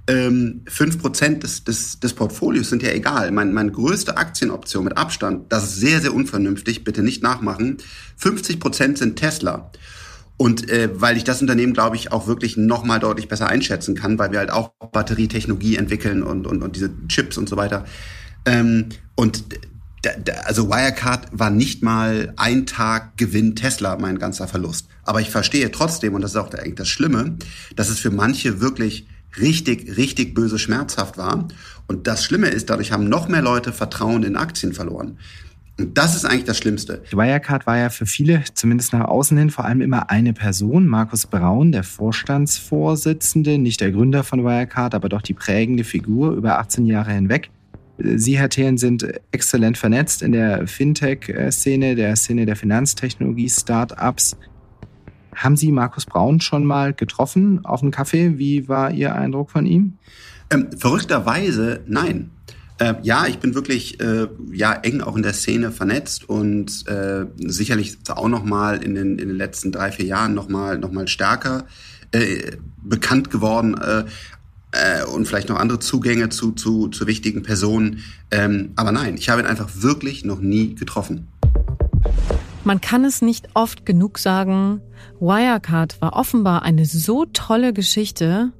[0.09, 3.31] ähm, 5% des, des, des Portfolios sind ja egal.
[3.31, 7.77] Mein, meine größte Aktienoption mit Abstand, das ist sehr, sehr unvernünftig, bitte nicht nachmachen.
[8.19, 9.71] 50% sind Tesla.
[10.35, 14.17] Und äh, weil ich das Unternehmen, glaube ich, auch wirklich nochmal deutlich besser einschätzen kann,
[14.17, 17.85] weil wir halt auch Batterietechnologie entwickeln und, und, und diese Chips und so weiter.
[18.45, 19.43] Ähm, und
[20.45, 24.87] also Wirecard war nicht mal ein Tag Gewinn Tesla mein ganzer Verlust.
[25.03, 27.37] Aber ich verstehe trotzdem, und das ist auch eigentlich das Schlimme,
[27.75, 29.05] dass es für manche wirklich
[29.37, 31.47] richtig, richtig böse schmerzhaft war.
[31.87, 35.17] Und das Schlimme ist, dadurch haben noch mehr Leute Vertrauen in Aktien verloren.
[35.79, 37.01] Und das ist eigentlich das Schlimmste.
[37.11, 40.87] Wirecard war ja für viele, zumindest nach außen hin, vor allem immer eine Person.
[40.87, 46.59] Markus Braun, der Vorstandsvorsitzende, nicht der Gründer von Wirecard, aber doch die prägende Figur über
[46.59, 47.49] 18 Jahre hinweg.
[47.97, 54.37] Sie, Herr Thelen, sind exzellent vernetzt in der Fintech-Szene, der Szene der Finanztechnologie-Startups.
[55.39, 58.37] Haben Sie Markus Braun schon mal getroffen auf einen Kaffee?
[58.37, 59.93] Wie war Ihr Eindruck von ihm?
[60.49, 62.31] Ähm, verrückterweise nein.
[62.77, 67.25] Äh, ja, ich bin wirklich äh, ja eng auch in der Szene vernetzt und äh,
[67.37, 70.91] sicherlich auch noch mal in den, in den letzten drei vier Jahren noch mal noch
[70.91, 71.65] mal stärker
[72.11, 74.03] äh, bekannt geworden äh,
[74.71, 78.03] äh, und vielleicht noch andere Zugänge zu zu, zu wichtigen Personen.
[78.29, 81.27] Ähm, aber nein, ich habe ihn einfach wirklich noch nie getroffen.
[82.69, 84.79] Man kann es nicht oft genug sagen,
[85.19, 88.51] Wirecard war offenbar eine so tolle Geschichte,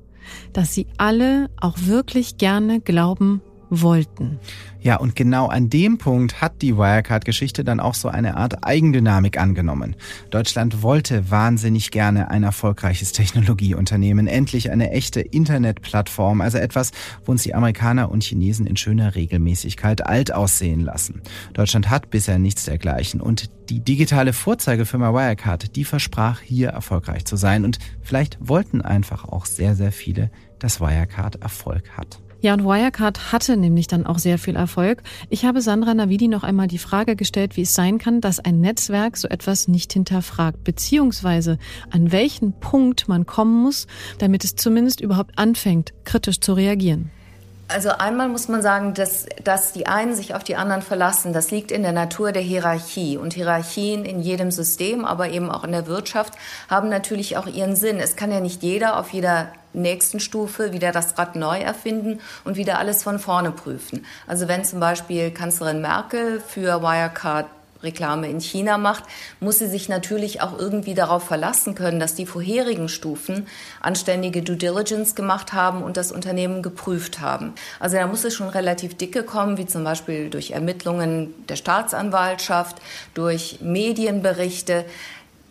[0.52, 4.40] dass sie alle auch wirklich gerne glauben wollten.
[4.82, 9.38] Ja, und genau an dem Punkt hat die Wirecard-Geschichte dann auch so eine Art Eigendynamik
[9.40, 9.96] angenommen.
[10.30, 16.92] Deutschland wollte wahnsinnig gerne ein erfolgreiches Technologieunternehmen, endlich eine echte Internetplattform, also etwas,
[17.26, 21.22] wo uns die Amerikaner und Chinesen in schöner Regelmäßigkeit alt aussehen lassen.
[21.54, 27.36] Deutschland hat bisher nichts dergleichen und die digitale Vorzeigefirma Wirecard, die versprach hier erfolgreich zu
[27.36, 32.20] sein und vielleicht wollten einfach auch sehr, sehr viele, dass Wirecard Erfolg hat.
[32.42, 35.04] Ja, und Wirecard hatte nämlich dann auch sehr viel Erfolg.
[35.30, 38.62] Ich habe Sandra Navidi noch einmal die Frage gestellt, wie es sein kann, dass ein
[38.62, 41.58] Netzwerk so etwas nicht hinterfragt, beziehungsweise
[41.90, 43.88] an welchen Punkt man kommen muss,
[44.20, 47.12] damit es zumindest überhaupt anfängt, kritisch zu reagieren.
[47.70, 51.34] Also einmal muss man sagen, dass, dass die einen sich auf die anderen verlassen.
[51.34, 53.16] Das liegt in der Natur der Hierarchie.
[53.18, 56.34] Und Hierarchien in jedem System, aber eben auch in der Wirtschaft,
[56.68, 58.00] haben natürlich auch ihren Sinn.
[58.00, 62.58] Es kann ja nicht jeder auf jeder nächsten Stufe wieder das Rad neu erfinden und
[62.58, 64.04] wieder alles von vorne prüfen.
[64.26, 67.46] Also wenn zum Beispiel Kanzlerin Merkel für Wirecard
[67.84, 69.04] Reklame in China macht,
[69.40, 73.48] muss sie sich natürlich auch irgendwie darauf verlassen können, dass die vorherigen Stufen
[73.82, 77.54] anständige Due Diligence gemacht haben und das Unternehmen geprüft haben.
[77.80, 82.78] Also da muss es schon relativ dicke kommen, wie zum Beispiel durch Ermittlungen der Staatsanwaltschaft,
[83.14, 84.86] durch Medienberichte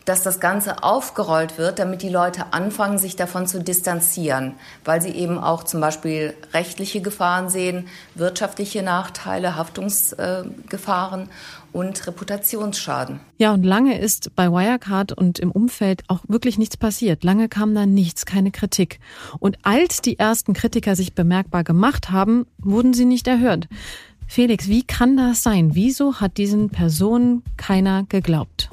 [0.09, 5.11] dass das Ganze aufgerollt wird, damit die Leute anfangen, sich davon zu distanzieren, weil sie
[5.11, 11.29] eben auch zum Beispiel rechtliche Gefahren sehen, wirtschaftliche Nachteile, Haftungsgefahren
[11.73, 13.21] und Reputationsschaden.
[13.37, 17.23] Ja, und lange ist bei Wirecard und im Umfeld auch wirklich nichts passiert.
[17.23, 19.01] Lange kam da nichts, keine Kritik.
[19.39, 23.69] Und als die ersten Kritiker sich bemerkbar gemacht haben, wurden sie nicht erhört.
[24.31, 25.75] Felix, wie kann das sein?
[25.75, 28.69] Wieso hat diesen Personen keiner geglaubt?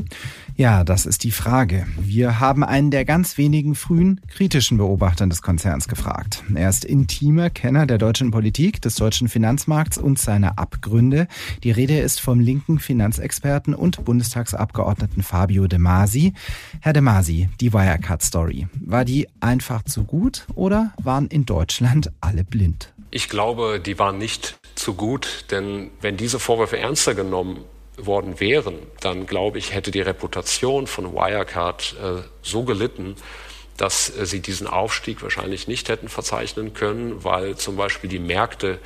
[0.57, 1.85] Ja, das ist die Frage.
[1.97, 6.43] Wir haben einen der ganz wenigen frühen kritischen Beobachter des Konzerns gefragt.
[6.53, 11.27] Er ist intimer Kenner der deutschen Politik, des deutschen Finanzmarkts und seiner Abgründe.
[11.63, 16.33] Die Rede ist vom linken Finanzexperten und Bundestagsabgeordneten Fabio De Masi.
[16.81, 18.67] Herr De Masi, die Wirecard-Story.
[18.79, 22.93] War die einfach zu gut oder waren in Deutschland alle blind?
[23.11, 27.63] Ich glaube, die waren nicht zu gut, denn wenn diese Vorwürfe ernster genommen
[27.97, 33.15] worden wären, dann glaube ich, hätte die Reputation von Wirecard äh, so gelitten,
[33.77, 38.79] dass äh, sie diesen Aufstieg wahrscheinlich nicht hätten verzeichnen können, weil zum Beispiel die Märkte,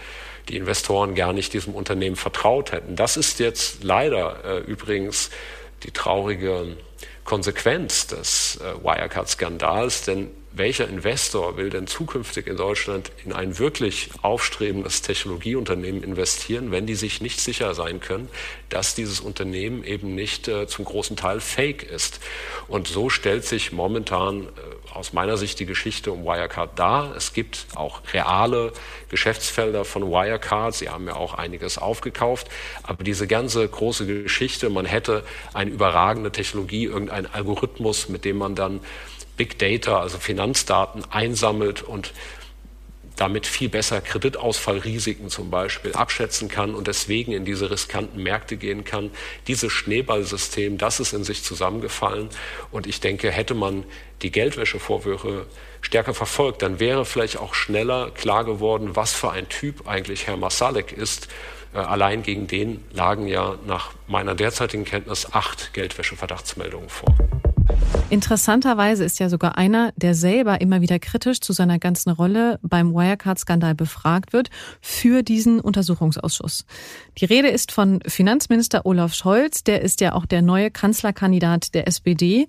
[0.48, 2.96] die Investoren gar nicht diesem Unternehmen vertraut hätten.
[2.96, 5.30] Das ist jetzt leider äh, übrigens
[5.84, 6.78] die traurige
[7.24, 14.10] Konsequenz des äh, Wirecard-Skandals, denn welcher Investor will denn zukünftig in Deutschland in ein wirklich
[14.22, 18.30] aufstrebendes Technologieunternehmen investieren, wenn die sich nicht sicher sein können,
[18.70, 22.20] dass dieses Unternehmen eben nicht äh, zum großen Teil fake ist.
[22.68, 27.16] Und so stellt sich momentan äh, aus meiner Sicht die Geschichte um Wirecard dar.
[27.16, 28.74] Es gibt auch reale
[29.10, 30.76] Geschäftsfelder von Wirecard.
[30.76, 32.48] Sie haben ja auch einiges aufgekauft.
[32.84, 38.56] Aber diese ganze große Geschichte, man hätte eine überragende Technologie, irgendeinen Algorithmus, mit dem man
[38.56, 38.82] dann
[39.40, 42.12] Big Data, also Finanzdaten einsammelt und
[43.16, 48.84] damit viel besser Kreditausfallrisiken zum Beispiel abschätzen kann und deswegen in diese riskanten Märkte gehen
[48.84, 49.12] kann.
[49.48, 52.28] Dieses Schneeballsystem, das ist in sich zusammengefallen.
[52.70, 53.86] Und ich denke, hätte man
[54.24, 55.46] die Geldwäschevorwürfe
[55.80, 60.36] stärker verfolgt, dann wäre vielleicht auch schneller klar geworden, was für ein Typ eigentlich Herr
[60.36, 61.30] Masalek ist.
[61.74, 67.16] Äh, allein gegen den lagen ja nach meiner derzeitigen Kenntnis acht Geldwäscheverdachtsmeldungen vor.
[68.10, 72.94] Interessanterweise ist ja sogar einer, der selber immer wieder kritisch zu seiner ganzen Rolle beim
[72.94, 74.50] Wirecard-Skandal befragt wird,
[74.82, 76.66] für diesen Untersuchungsausschuss.
[77.20, 81.88] Die Rede ist von Finanzminister Olaf Scholz, der ist ja auch der neue Kanzlerkandidat der
[81.88, 82.48] SPD.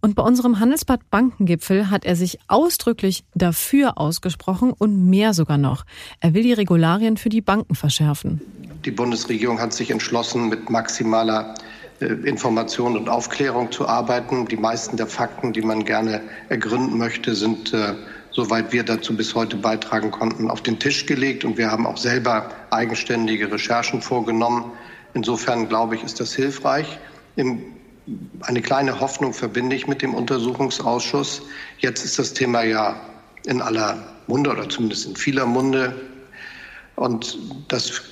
[0.00, 5.84] Und bei unserem Handelsbad Bankengipfel hat er sich ausdrücklich dafür ausgesprochen und mehr sogar noch.
[6.20, 8.40] Er will die Regularien für die Banken verschärfen.
[8.86, 11.54] Die Bundesregierung hat sich entschlossen, mit maximaler
[12.00, 14.46] Information und Aufklärung zu arbeiten.
[14.46, 17.94] Die meisten der Fakten, die man gerne ergründen möchte, sind, äh,
[18.30, 21.44] soweit wir dazu bis heute beitragen konnten, auf den Tisch gelegt.
[21.44, 24.72] Und wir haben auch selber eigenständige Recherchen vorgenommen.
[25.14, 26.98] Insofern glaube ich, ist das hilfreich.
[27.36, 27.62] Im
[28.40, 31.42] eine kleine Hoffnung verbinde ich mit dem Untersuchungsausschuss.
[31.78, 33.00] Jetzt ist das Thema ja
[33.46, 35.94] in aller Munde oder zumindest in vieler Munde.
[36.96, 38.02] Und das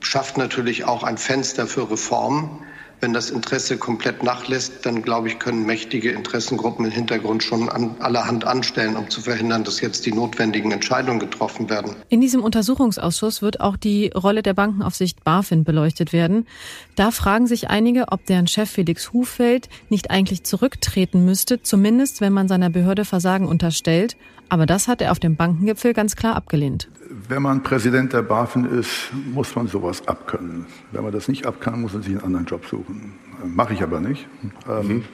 [0.00, 2.60] schafft natürlich auch ein Fenster für Reformen.
[3.00, 7.96] Wenn das Interesse komplett nachlässt, dann glaube ich, können mächtige Interessengruppen im Hintergrund schon an
[7.98, 11.96] allerhand anstellen, um zu verhindern, dass jetzt die notwendigen Entscheidungen getroffen werden.
[12.10, 16.46] In diesem Untersuchungsausschuss wird auch die Rolle der Bankenaufsicht BaFin beleuchtet werden.
[16.94, 22.34] Da fragen sich einige, ob deren Chef Felix Hufeld nicht eigentlich zurücktreten müsste, zumindest wenn
[22.34, 24.16] man seiner Behörde Versagen unterstellt.
[24.50, 26.88] Aber das hat er auf dem Bankengipfel ganz klar abgelehnt.
[27.30, 30.66] Wenn man Präsident der BaFin ist, muss man sowas abkönnen.
[30.90, 33.14] Wenn man das nicht abkann, muss man sich einen anderen Job suchen.
[33.44, 34.26] Mache ich aber nicht.
[34.68, 35.04] Ähm, mhm.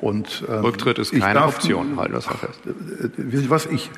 [0.00, 2.60] Und, ähm, Rücktritt ist keine darf, Option, halt das fest.
[3.16, 3.92] Wissen was ich,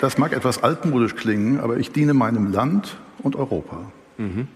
[0.00, 3.92] das mag etwas altmodisch klingen, aber ich diene meinem Land und Europa.
[4.16, 4.48] Mhm.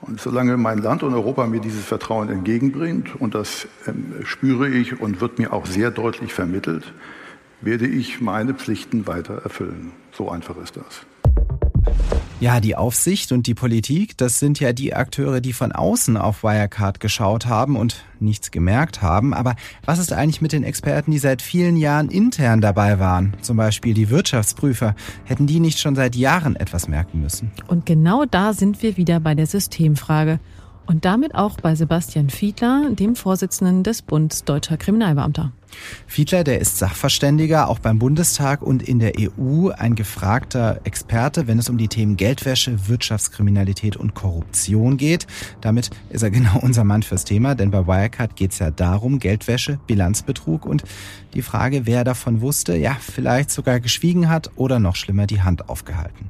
[0.00, 5.00] Und solange mein Land und Europa mir dieses Vertrauen entgegenbringt, und das ähm, spüre ich
[5.00, 6.92] und wird mir auch sehr deutlich vermittelt,
[7.60, 9.92] werde ich meine Pflichten weiter erfüllen.
[10.10, 11.06] So einfach ist das.
[12.40, 16.42] Ja, die Aufsicht und die Politik, das sind ja die Akteure, die von außen auf
[16.42, 19.34] Wirecard geschaut haben und nichts gemerkt haben.
[19.34, 23.34] Aber was ist eigentlich mit den Experten, die seit vielen Jahren intern dabei waren?
[23.42, 24.94] Zum Beispiel die Wirtschaftsprüfer.
[25.24, 27.50] Hätten die nicht schon seit Jahren etwas merken müssen?
[27.66, 30.40] Und genau da sind wir wieder bei der Systemfrage.
[30.86, 35.52] Und damit auch bei Sebastian Fiedler, dem Vorsitzenden des Bundes Deutscher Kriminalbeamter.
[36.06, 41.58] Fiedler, der ist Sachverständiger, auch beim Bundestag und in der EU ein gefragter Experte, wenn
[41.58, 45.26] es um die Themen Geldwäsche, Wirtschaftskriminalität und Korruption geht.
[45.60, 49.18] Damit ist er genau unser Mann fürs Thema, denn bei Wirecard geht es ja darum,
[49.18, 50.84] Geldwäsche, Bilanzbetrug und
[51.34, 55.68] die Frage, wer davon wusste, ja, vielleicht sogar geschwiegen hat oder noch schlimmer die Hand
[55.68, 56.28] aufgehalten.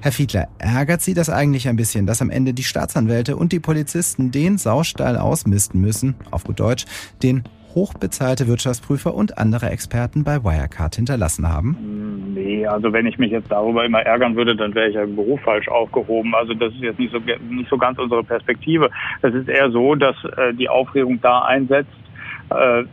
[0.00, 3.60] Herr Fiedler, ärgert Sie das eigentlich ein bisschen, dass am Ende die Staatsanwälte und die
[3.60, 6.86] Polizisten den Saustall ausmisten müssen, auf gut Deutsch,
[7.22, 12.32] den hochbezahlte Wirtschaftsprüfer und andere Experten bei Wirecard hinterlassen haben?
[12.34, 15.16] Nee, also wenn ich mich jetzt darüber immer ärgern würde, dann wäre ich ja im
[15.16, 16.34] Beruf falsch aufgehoben.
[16.34, 18.90] Also das ist jetzt nicht so, nicht so ganz unsere Perspektive.
[19.22, 21.90] Es ist eher so, dass äh, die Aufregung da einsetzt,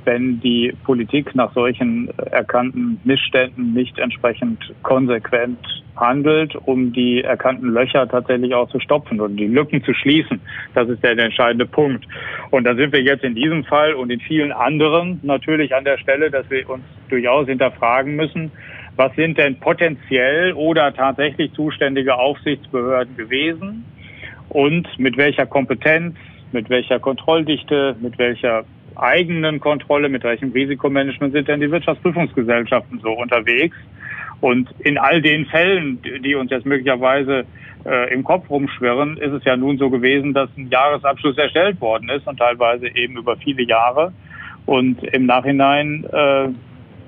[0.06, 5.60] wenn die Politik nach solchen erkannten Missständen nicht entsprechend konsequent
[5.96, 10.40] handelt, um die erkannten Löcher tatsächlich auch zu stopfen und die Lücken zu schließen.
[10.74, 12.06] Das ist der entscheidende Punkt.
[12.52, 15.98] Und da sind wir jetzt in diesem Fall und in vielen anderen natürlich an der
[15.98, 18.52] Stelle, dass wir uns durchaus hinterfragen müssen,
[18.96, 23.86] was sind denn potenziell oder tatsächlich zuständige Aufsichtsbehörden gewesen
[24.50, 26.16] und mit welcher Kompetenz,
[26.52, 28.66] mit welcher Kontrolldichte, mit welcher
[29.02, 33.76] eigenen Kontrolle, mit welchem Risikomanagement sind denn die Wirtschaftsprüfungsgesellschaften so unterwegs?
[34.42, 37.46] Und in all den Fällen, die uns jetzt möglicherweise
[37.86, 42.10] äh, im Kopf rumschwirren, ist es ja nun so gewesen, dass ein Jahresabschluss erstellt worden
[42.10, 44.14] ist und teilweise eben über viele Jahre.
[44.66, 46.50] Und im Nachhinein äh,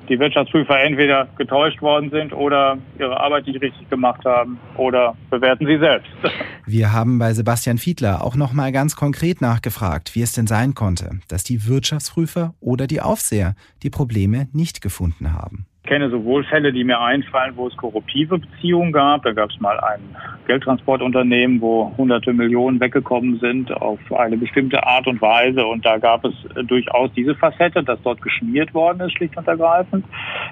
[0.10, 5.66] die Wirtschaftsprüfer entweder getäuscht worden sind oder ihre Arbeit nicht richtig gemacht haben oder bewerten
[5.66, 6.12] sie selbst.
[6.66, 10.74] Wir haben bei Sebastian Fiedler auch noch mal ganz konkret nachgefragt, wie es denn sein
[10.76, 15.66] konnte, dass die Wirtschaftsprüfer oder die Aufseher die Probleme nicht gefunden haben.
[15.84, 19.24] Ich kenne sowohl Fälle, die mir einfallen, wo es korruptive Beziehungen gab.
[19.24, 20.16] Da gab es mal ein
[20.46, 25.66] Geldtransportunternehmen, wo hunderte Millionen weggekommen sind auf eine bestimmte Art und Weise.
[25.66, 26.34] Und da gab es
[26.68, 30.06] durchaus diese Facette, dass dort geschmiert worden ist, schlicht und ergreifend.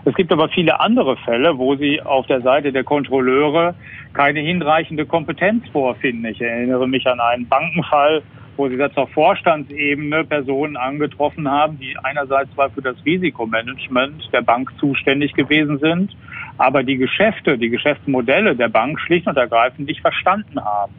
[0.04, 3.76] Es gibt aber viele andere Fälle, wo sie auf der Seite der Kontrolleure
[4.14, 6.26] keine hinreichende Kompetenz vorfinden.
[6.26, 8.24] Ich erinnere mich an einen Bankenfall,
[8.60, 14.42] wo sie jetzt auf Vorstandsebene Personen angetroffen haben, die einerseits zwar für das Risikomanagement der
[14.42, 16.14] Bank zuständig gewesen sind,
[16.58, 20.94] aber die Geschäfte, die Geschäftsmodelle der Bank schlicht und ergreifend nicht verstanden haben.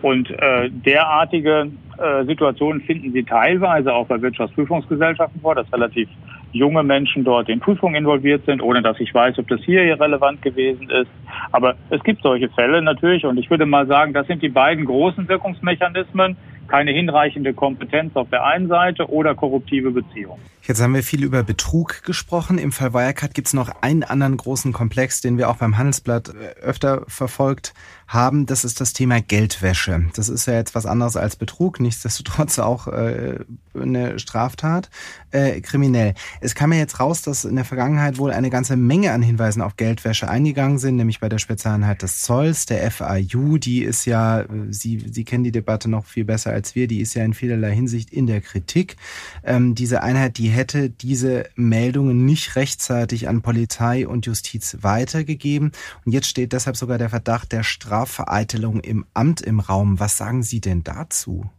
[0.00, 6.08] Und äh, derartige äh, Situationen finden Sie teilweise auch bei Wirtschaftsprüfungsgesellschaften vor, dass relativ
[6.52, 10.40] junge Menschen dort in Prüfungen involviert sind, ohne dass ich weiß, ob das hier relevant
[10.40, 11.10] gewesen ist.
[11.50, 14.84] Aber es gibt solche Fälle natürlich und ich würde mal sagen, das sind die beiden
[14.84, 16.36] großen Wirkungsmechanismen,
[16.68, 20.40] keine hinreichende Kompetenz auf der einen Seite oder korruptive Beziehungen.
[20.66, 22.58] Jetzt haben wir viel über Betrug gesprochen.
[22.58, 26.30] Im Fall Wirecard gibt es noch einen anderen großen Komplex, den wir auch beim Handelsblatt
[26.30, 27.72] äh, öfter verfolgt
[28.08, 28.46] haben.
[28.46, 30.08] Das ist das Thema Geldwäsche.
[30.14, 33.40] Das ist ja jetzt was anderes als Betrug, nichtsdestotrotz auch äh,
[33.74, 34.90] eine Straftat,
[35.30, 36.14] äh, kriminell.
[36.40, 39.62] Es kam ja jetzt raus, dass in der Vergangenheit wohl eine ganze Menge an Hinweisen
[39.62, 43.58] auf Geldwäsche eingegangen sind, nämlich bei der Spezialeinheit des Zolls, der FIU.
[43.58, 47.00] Die ist ja, äh, Sie, Sie kennen die Debatte noch viel besser als wir, die
[47.00, 48.96] ist ja in vielerlei Hinsicht in der Kritik.
[49.44, 55.72] Ähm, diese Einheit, die hätte diese Meldungen nicht rechtzeitig an Polizei und Justiz weitergegeben.
[56.04, 60.00] Und jetzt steht deshalb sogar der Verdacht der Strafvereitelung im Amt im Raum.
[60.00, 61.50] Was sagen Sie denn dazu?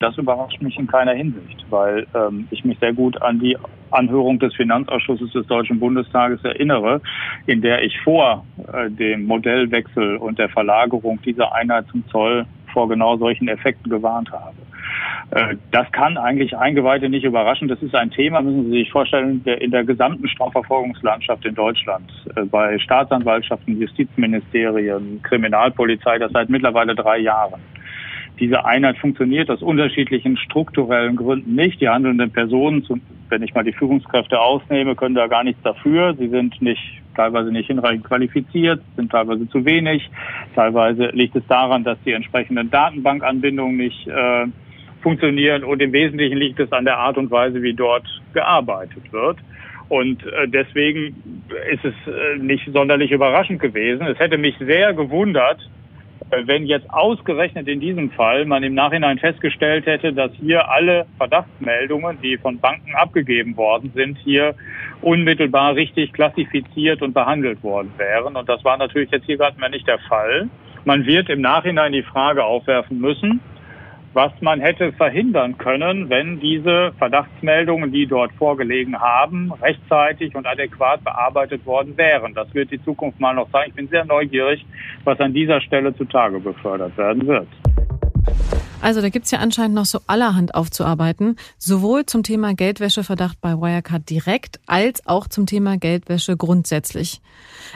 [0.00, 3.58] Das überrascht mich in keiner Hinsicht, weil ähm, ich mich sehr gut an die
[3.90, 7.02] Anhörung des Finanzausschusses des Deutschen Bundestages erinnere,
[7.46, 12.88] in der ich vor äh, dem Modellwechsel und der Verlagerung dieser Einheit zum Zoll vor
[12.88, 14.56] genau solchen Effekten gewarnt habe.
[15.30, 17.68] Äh, das kann eigentlich Eingeweihte nicht überraschen.
[17.68, 22.44] Das ist ein Thema, müssen Sie sich vorstellen, in der gesamten Strafverfolgungslandschaft in Deutschland, äh,
[22.44, 27.60] bei Staatsanwaltschaften, Justizministerien, Kriminalpolizei, das seit mittlerweile drei Jahren.
[28.40, 31.78] Diese Einheit funktioniert aus unterschiedlichen strukturellen Gründen nicht.
[31.80, 32.82] Die handelnden Personen,
[33.28, 36.14] wenn ich mal die Führungskräfte ausnehme, können da gar nichts dafür.
[36.14, 36.80] Sie sind nicht
[37.14, 40.08] teilweise nicht hinreichend qualifiziert, sind teilweise zu wenig.
[40.54, 44.46] Teilweise liegt es daran, dass die entsprechenden Datenbankanbindungen nicht äh,
[45.02, 49.38] funktionieren und im Wesentlichen liegt es an der Art und Weise, wie dort gearbeitet wird.
[49.88, 51.42] Und äh, deswegen
[51.72, 54.06] ist es äh, nicht sonderlich überraschend gewesen.
[54.06, 55.68] Es hätte mich sehr gewundert,
[56.30, 61.06] äh, wenn jetzt ausgerechnet in diesem Fall man im Nachhinein festgestellt hätte, dass hier alle
[61.16, 64.54] Verdachtsmeldungen, die von Banken abgegeben worden sind, hier
[65.02, 68.36] unmittelbar richtig klassifiziert und behandelt worden wären.
[68.36, 70.48] Und das war natürlich jetzt hier gerade mal nicht der Fall.
[70.84, 73.40] Man wird im Nachhinein die Frage aufwerfen müssen,
[74.12, 81.04] was man hätte verhindern können, wenn diese Verdachtsmeldungen, die dort vorgelegen haben, rechtzeitig und adäquat
[81.04, 82.34] bearbeitet worden wären.
[82.34, 83.70] Das wird die Zukunft mal noch zeigen.
[83.70, 84.64] Ich bin sehr neugierig,
[85.04, 87.48] was an dieser Stelle zutage befördert werden wird.
[88.82, 94.08] Also da gibt's ja anscheinend noch so allerhand aufzuarbeiten, sowohl zum Thema Geldwäscheverdacht bei Wirecard
[94.08, 97.20] direkt als auch zum Thema Geldwäsche grundsätzlich.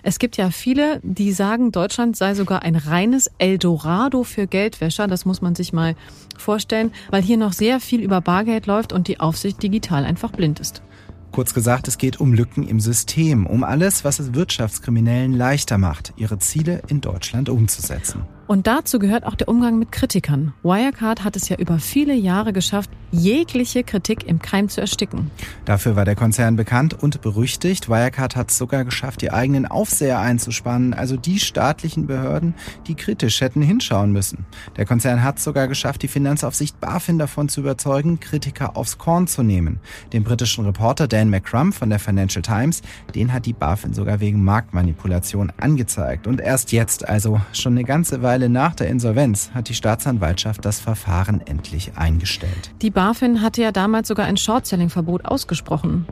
[0.03, 5.07] Es gibt ja viele, die sagen, Deutschland sei sogar ein reines Eldorado für Geldwäscher.
[5.07, 5.95] Das muss man sich mal
[6.39, 10.59] vorstellen, weil hier noch sehr viel über Bargeld läuft und die Aufsicht digital einfach blind
[10.59, 10.83] ist.
[11.35, 16.13] Kurz gesagt, es geht um Lücken im System, um alles, was es Wirtschaftskriminellen leichter macht,
[16.17, 18.23] ihre Ziele in Deutschland umzusetzen.
[18.47, 20.53] Und dazu gehört auch der Umgang mit Kritikern.
[20.63, 25.31] Wirecard hat es ja über viele Jahre geschafft, jegliche Kritik im Keim zu ersticken.
[25.65, 27.89] Dafür war der Konzern bekannt und berüchtigt.
[27.89, 32.55] Wirecard hat es sogar geschafft, die eigenen Aufseher einzuspannen, also die staatlichen Behörden,
[32.87, 34.45] die kritisch hätten hinschauen müssen.
[34.77, 39.27] Der Konzern hat es sogar geschafft, die Finanzaufsicht BaFin davon zu überzeugen, Kritiker aufs Korn
[39.27, 39.79] zu nehmen.
[40.13, 42.83] Den britischen Reporter Dan McCrum von der Financial Times,
[43.15, 46.27] den hat die BaFin sogar wegen Marktmanipulation angezeigt.
[46.27, 50.65] Und erst jetzt, also schon eine ganze Weile Weile nach der Insolvenz hat die Staatsanwaltschaft
[50.65, 52.73] das Verfahren endlich eingestellt.
[52.83, 56.09] Die BaFin hatte ja damals sogar ein Shortselling-Verbot ausgesprochen.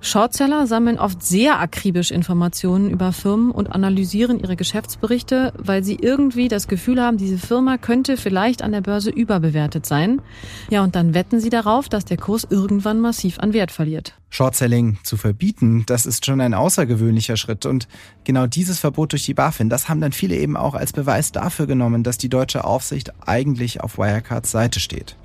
[0.00, 6.48] Shortseller sammeln oft sehr akribisch Informationen über Firmen und analysieren ihre Geschäftsberichte, weil sie irgendwie
[6.48, 10.22] das Gefühl haben, diese Firma könnte vielleicht an der Börse überbewertet sein.
[10.70, 14.14] Ja, und dann wetten sie darauf, dass der Kurs irgendwann massiv an Wert verliert.
[14.30, 17.66] Shortselling zu verbieten, das ist schon ein außergewöhnlicher Schritt.
[17.66, 17.88] Und
[18.24, 21.66] genau dieses Verbot durch die BaFin, das haben dann viele eben auch als Beweis dafür
[21.66, 25.16] genommen, dass die deutsche Aufsicht eigentlich auf Wirecards Seite steht.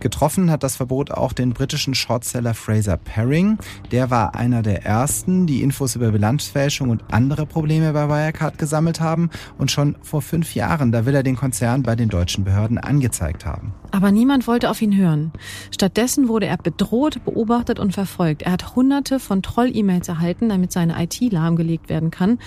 [0.00, 3.58] Getroffen hat das Verbot auch den britischen Shortseller Fraser Paring.
[3.90, 9.00] Der war einer der ersten, die Infos über Bilanzfälschung und andere Probleme bei Wirecard gesammelt
[9.00, 9.30] haben.
[9.58, 13.44] Und schon vor fünf Jahren, da will er den Konzern bei den deutschen Behörden angezeigt
[13.44, 13.74] haben.
[13.90, 15.32] Aber niemand wollte auf ihn hören.
[15.70, 18.42] Stattdessen wurde er bedroht, beobachtet und verfolgt.
[18.52, 22.38] Er hat hunderte von Troll-E-Mails erhalten, damit seine IT lahmgelegt werden kann.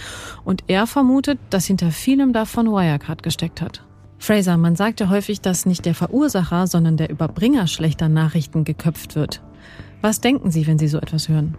[0.43, 3.83] Und er vermutet, dass hinter vielem davon Wirecard gesteckt hat.
[4.19, 9.15] Fraser, man sagt ja häufig, dass nicht der Verursacher, sondern der Überbringer schlechter Nachrichten geköpft
[9.15, 9.41] wird.
[10.01, 11.55] Was denken Sie, wenn Sie so etwas hören?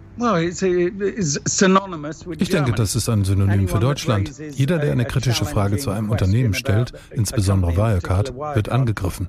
[2.39, 4.31] Ich denke, das ist ein Synonym für Deutschland.
[4.55, 9.27] Jeder, der eine kritische Frage zu einem Unternehmen stellt, insbesondere Wirecard, wird angegriffen.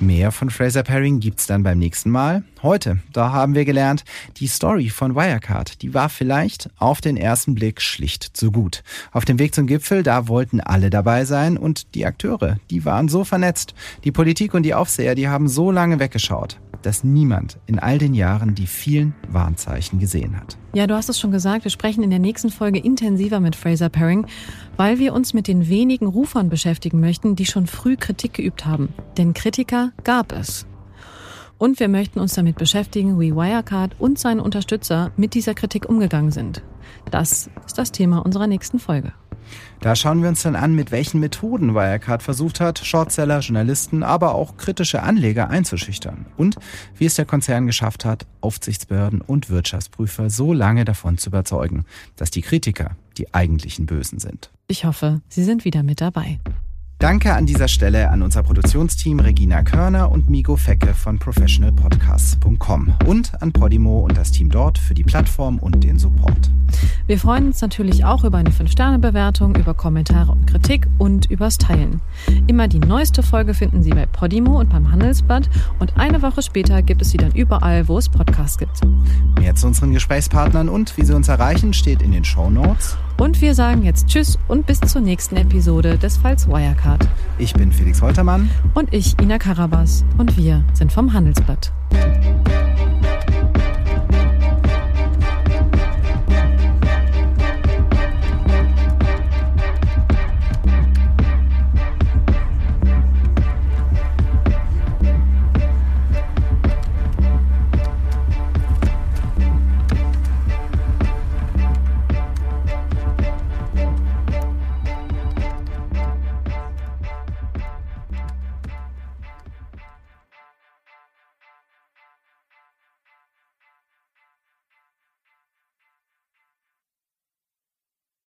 [0.00, 2.44] Mehr von Fraser Paring gibt's dann beim nächsten Mal.
[2.62, 4.04] Heute, da haben wir gelernt,
[4.36, 8.84] die Story von Wirecard, die war vielleicht auf den ersten Blick schlicht zu gut.
[9.10, 13.08] Auf dem Weg zum Gipfel, da wollten alle dabei sein und die Akteure, die waren
[13.08, 13.74] so vernetzt.
[14.04, 18.14] Die Politik und die Aufseher, die haben so lange weggeschaut dass niemand in all den
[18.14, 20.56] Jahren die vielen Warnzeichen gesehen hat.
[20.74, 23.88] Ja, du hast es schon gesagt, wir sprechen in der nächsten Folge intensiver mit Fraser
[23.88, 24.26] Paring,
[24.76, 28.90] weil wir uns mit den wenigen Rufern beschäftigen möchten, die schon früh Kritik geübt haben.
[29.16, 30.66] Denn Kritiker gab es.
[31.56, 36.30] Und wir möchten uns damit beschäftigen, wie Wirecard und seine Unterstützer mit dieser Kritik umgegangen
[36.30, 36.62] sind.
[37.10, 39.12] Das ist das Thema unserer nächsten Folge.
[39.80, 44.34] Da schauen wir uns dann an, mit welchen Methoden Wirecard versucht hat, Shortseller, Journalisten, aber
[44.34, 46.26] auch kritische Anleger einzuschüchtern.
[46.36, 46.56] Und
[46.96, 51.84] wie es der Konzern geschafft hat, Aufsichtsbehörden und Wirtschaftsprüfer so lange davon zu überzeugen,
[52.16, 54.50] dass die Kritiker die eigentlichen Bösen sind.
[54.66, 56.38] Ich hoffe, Sie sind wieder mit dabei.
[57.00, 63.40] Danke an dieser Stelle an unser Produktionsteam Regina Körner und Migo Fecke von professionalpodcasts.com und
[63.40, 66.50] an Podimo und das Team dort für die Plattform und den Support.
[67.06, 72.00] Wir freuen uns natürlich auch über eine 5-Sterne-Bewertung, über Kommentare und Kritik und übers Teilen.
[72.48, 76.82] Immer die neueste Folge finden Sie bei Podimo und beim Handelsblatt und eine Woche später
[76.82, 78.80] gibt es sie dann überall, wo es Podcasts gibt.
[79.38, 82.98] Mehr zu unseren Gesprächspartnern und wie Sie uns erreichen, steht in den Show Notes.
[83.20, 87.06] Und wir sagen jetzt Tschüss und bis zur nächsten Episode des Falls Wirecard.
[87.38, 88.48] Ich bin Felix Holtermann.
[88.74, 90.04] Und ich, Ina Karabas.
[90.18, 91.72] Und wir sind vom Handelsblatt.